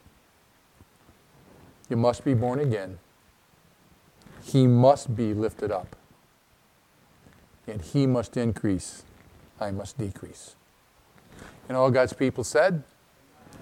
You 1.88 1.96
must 1.96 2.24
be 2.24 2.34
born 2.34 2.60
again. 2.60 2.98
He 4.42 4.66
must 4.66 5.16
be 5.16 5.32
lifted 5.32 5.70
up 5.70 5.96
and 7.66 7.83
he 7.83 8.07
must 8.07 8.37
increase, 8.37 9.03
I 9.61 9.70
must 9.70 9.99
decrease. 9.99 10.57
And 11.68 11.77
all 11.77 11.90
God's 11.90 12.12
people 12.12 12.44
said, 12.44 12.83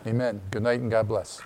Amen. 0.07 0.41
Good 0.51 0.63
night 0.63 0.81
and 0.81 0.91
God 0.91 1.09
bless. 1.09 1.43